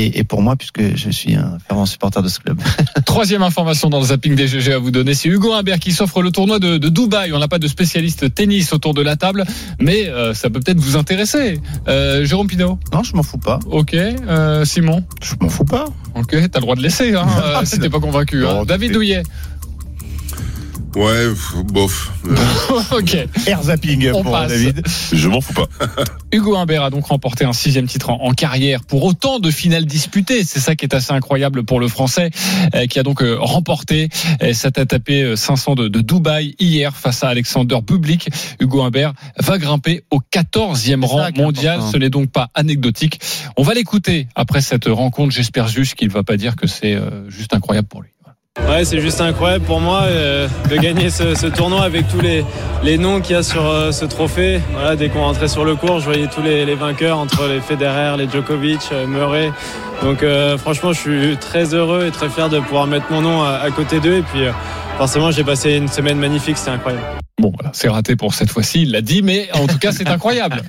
[0.00, 2.60] Et, et pour moi, puisque je suis un fervent supporter de ce club.
[3.04, 6.22] Troisième information dans le zapping des GG à vous donner, c'est Hugo Humbert qui s'offre
[6.22, 7.32] le tournoi de, de Dubaï.
[7.32, 9.44] On n'a pas de spécialiste tennis autour de la table,
[9.80, 11.60] mais euh, ça peut peut-être vous intéresser.
[11.88, 13.58] Euh, Jérôme Pinot Non, je m'en fous pas.
[13.66, 13.94] Ok.
[13.94, 15.02] Euh, Simon?
[15.20, 15.86] Je m'en fous pas.
[16.14, 17.14] Ok, t'as le droit de laisser.
[17.14, 18.46] Hein, euh, si t'es pas convaincu.
[18.46, 18.64] hein.
[18.66, 19.24] David Douillet.
[20.96, 22.12] Ouais, pff, bof.
[22.92, 23.16] Ok.
[23.46, 24.50] Air zapping On pour passe.
[24.50, 24.82] David.
[25.12, 25.66] Je m'en fous pas.
[26.32, 29.84] Hugo Humbert a donc remporté un sixième titre en, en carrière pour autant de finales
[29.84, 30.44] disputées.
[30.44, 32.30] C'est ça qui est assez incroyable pour le Français,
[32.74, 34.08] euh, qui a donc euh, remporté
[34.42, 34.78] euh, cette
[35.10, 38.28] euh, 500 de, de Dubaï hier face à Alexander Bublik.
[38.60, 41.74] Hugo Humbert va grimper au 14e rang mondial.
[41.76, 41.92] important.
[41.92, 43.20] Ce n'est donc pas anecdotique.
[43.56, 45.32] On va l'écouter après cette rencontre.
[45.32, 48.10] J'espère juste qu'il ne va pas dire que c'est euh, juste incroyable pour lui.
[48.66, 52.44] Ouais, c'est juste incroyable pour moi euh, de gagner ce, ce tournoi avec tous les,
[52.82, 54.60] les noms qu'il y a sur euh, ce trophée.
[54.72, 57.60] Voilà, dès qu'on rentrait sur le cours, je voyais tous les, les vainqueurs entre les
[57.60, 59.50] Federer, les Djokovic, euh, Murray.
[60.02, 63.42] Donc euh, franchement, je suis très heureux et très fier de pouvoir mettre mon nom
[63.42, 64.18] à, à côté d'eux.
[64.18, 64.52] Et puis euh,
[64.98, 67.04] forcément, j'ai passé une semaine magnifique, c'était incroyable.
[67.40, 70.08] Bon, voilà, c'est raté pour cette fois-ci, il l'a dit, mais en tout cas, c'est
[70.08, 70.60] incroyable.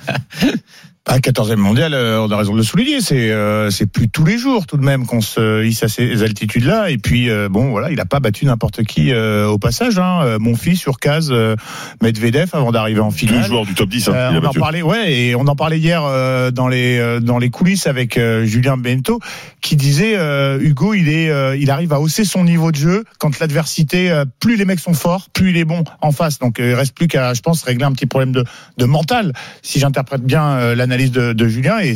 [1.12, 3.02] À 14e mondial, euh, on a raison de le souligner.
[3.02, 6.22] C'est euh, c'est plus tous les jours tout de même qu'on se hisse à ces
[6.22, 6.92] altitudes-là.
[6.92, 9.98] Et puis euh, bon, voilà, il a pas battu n'importe qui euh, au passage.
[9.98, 10.22] Hein.
[10.24, 11.56] Euh, Mon fils sur case euh,
[12.04, 13.44] Medvedev avant d'arriver en Deux finale.
[13.44, 15.80] joueurs du top 10, hein, il a on en parlait, ouais, et on en parlait
[15.80, 19.20] hier euh, dans les euh, dans les coulisses avec euh, Julien Bento,
[19.62, 23.04] qui disait euh, Hugo, il est, euh, il arrive à hausser son niveau de jeu
[23.18, 26.38] quand l'adversité, euh, plus les mecs sont forts, plus il est bon en face.
[26.38, 28.44] Donc il reste plus qu'à, je pense, régler un petit problème de,
[28.78, 29.34] de mental,
[29.64, 31.80] si j'interprète bien euh, l'analyse de, de Julien.
[31.80, 31.96] Et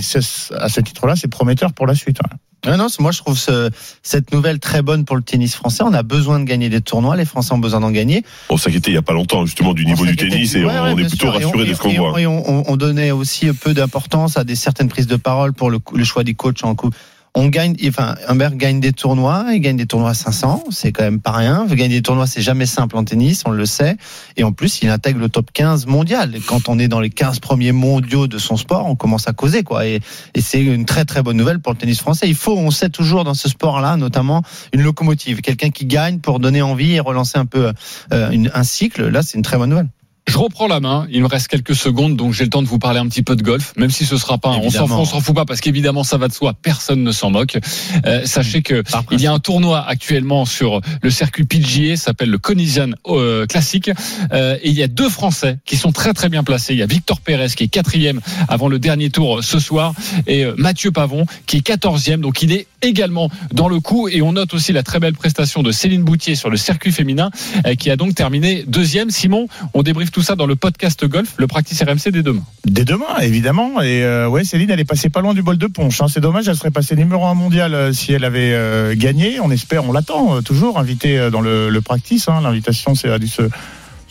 [0.58, 2.18] à ce titre-là, c'est prometteur pour la suite.
[2.24, 2.36] hein.
[2.78, 3.70] Non, c'est- moi je trouve ce-
[4.04, 5.84] cette nouvelle très bonne pour le tennis français.
[5.86, 8.24] On a besoin de gagner des tournois, les Français ont besoin d'en gagner.
[8.49, 10.80] On s'inquiétait il y a pas longtemps justement du niveau du tennis et Ouais, ouais,
[10.93, 12.14] on est plutôt rassuré de ce qu'on voit.
[12.14, 15.51] on- Et on, on- on donnait aussi peu d'importance à des certaines prises de parole
[15.51, 16.89] pour le, choix des coachs en coup.
[17.36, 21.04] On gagne, enfin, Humbert gagne des tournois, il gagne des tournois à 500, c'est quand
[21.04, 21.66] même pas rien.
[21.66, 23.98] Gagner des tournois, c'est jamais simple en tennis, on le sait.
[24.38, 26.36] Et en plus, il intègre le top 15 mondial.
[26.46, 29.64] Quand on est dans les 15 premiers mondiaux de son sport, on commence à causer,
[29.64, 29.88] quoi.
[29.88, 30.00] Et,
[30.40, 32.28] c'est une très très bonne nouvelle pour le tennis français.
[32.28, 36.40] Il faut, on sait toujours dans ce sport-là, notamment une locomotive, quelqu'un qui gagne pour
[36.40, 37.72] donner envie et relancer un peu
[38.14, 39.08] euh, un cycle.
[39.08, 39.90] Là, c'est une très bonne nouvelle.
[40.26, 41.06] Je reprends la main.
[41.12, 43.36] Il me reste quelques secondes, donc j'ai le temps de vous parler un petit peu
[43.36, 44.50] de golf, même si ce sera pas.
[44.50, 45.02] un- On s'en fout, Évidemment.
[45.02, 46.54] on s'en fout pas parce qu'évidemment ça va de soi.
[46.62, 47.58] Personne ne s'en moque.
[48.06, 52.38] Euh, sachez que il y a un tournoi actuellement sur le circuit PGA, s'appelle le
[52.38, 53.92] Conisian euh, Classic,
[54.32, 56.74] euh, et il y a deux Français qui sont très très bien placés.
[56.74, 59.94] Il y a Victor Pérez qui est quatrième avant le dernier tour euh, ce soir,
[60.26, 62.22] et euh, Mathieu Pavon qui est quatorzième.
[62.22, 64.08] Donc il est également dans le coup.
[64.08, 67.30] Et on note aussi la très belle prestation de Céline Boutier sur le circuit féminin,
[67.68, 69.10] euh, qui a donc terminé deuxième.
[69.12, 72.43] Simon, on débriefe tout ça dans le podcast golf, le practice RMC dès demain.
[72.66, 73.82] Dès demain, évidemment.
[73.82, 75.99] Et euh, ouais, Céline, elle est passée pas loin du bol de punch.
[76.01, 76.07] hein.
[76.07, 79.39] C'est dommage, elle serait passée numéro un mondial euh, si elle avait euh, gagné.
[79.41, 82.30] On espère, on l'attend toujours, invité euh, dans le, practice.
[82.30, 82.41] hein.
[82.43, 83.41] L'invitation, c'est a dû se,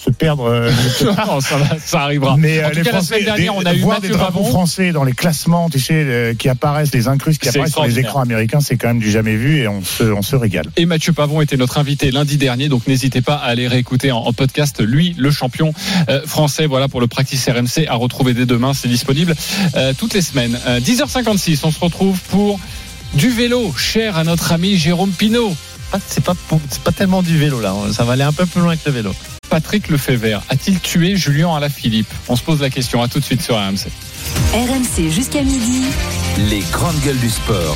[0.04, 0.44] se perdre.
[0.50, 0.70] euh.
[1.04, 2.36] Non, ça, va- ça arrivera.
[2.36, 3.96] Mais euh, en tout les cas, la Français, semaine dernière, des- on a eu voir
[4.00, 4.50] Mathieu des drapeaux Pavon.
[4.50, 7.84] français dans les classements, tu sais, euh, qui apparaissent, les incrustes qui C'est apparaissent sur
[7.84, 10.66] les écrans américains, c'est quand même du jamais vu et on se, on se régale.
[10.76, 14.18] Et Mathieu Pavon était notre invité lundi dernier, donc n'hésitez pas à aller réécouter en,
[14.18, 14.80] en podcast.
[14.82, 15.72] Lui, le champion
[16.08, 18.72] euh, français, voilà pour le practice RMC à retrouver dès demain.
[18.74, 19.34] C'est disponible
[19.76, 20.58] euh, toutes les semaines.
[20.66, 22.58] Euh, 10h56, on se retrouve pour
[23.14, 25.54] du vélo, cher à notre ami Jérôme Pinault.
[25.92, 26.34] Ah, C'est pas,
[26.84, 27.74] pas tellement du vélo là.
[27.92, 29.14] Ça va aller un peu plus loin que le vélo.
[29.52, 32.10] Patrick Lefebvre a-t-il tué Julien Alaphilippe?
[32.30, 33.02] On se pose la question.
[33.02, 33.86] À tout de suite sur RMC.
[34.54, 35.82] RMC jusqu'à midi.
[36.48, 37.70] Les grandes gueules du sport.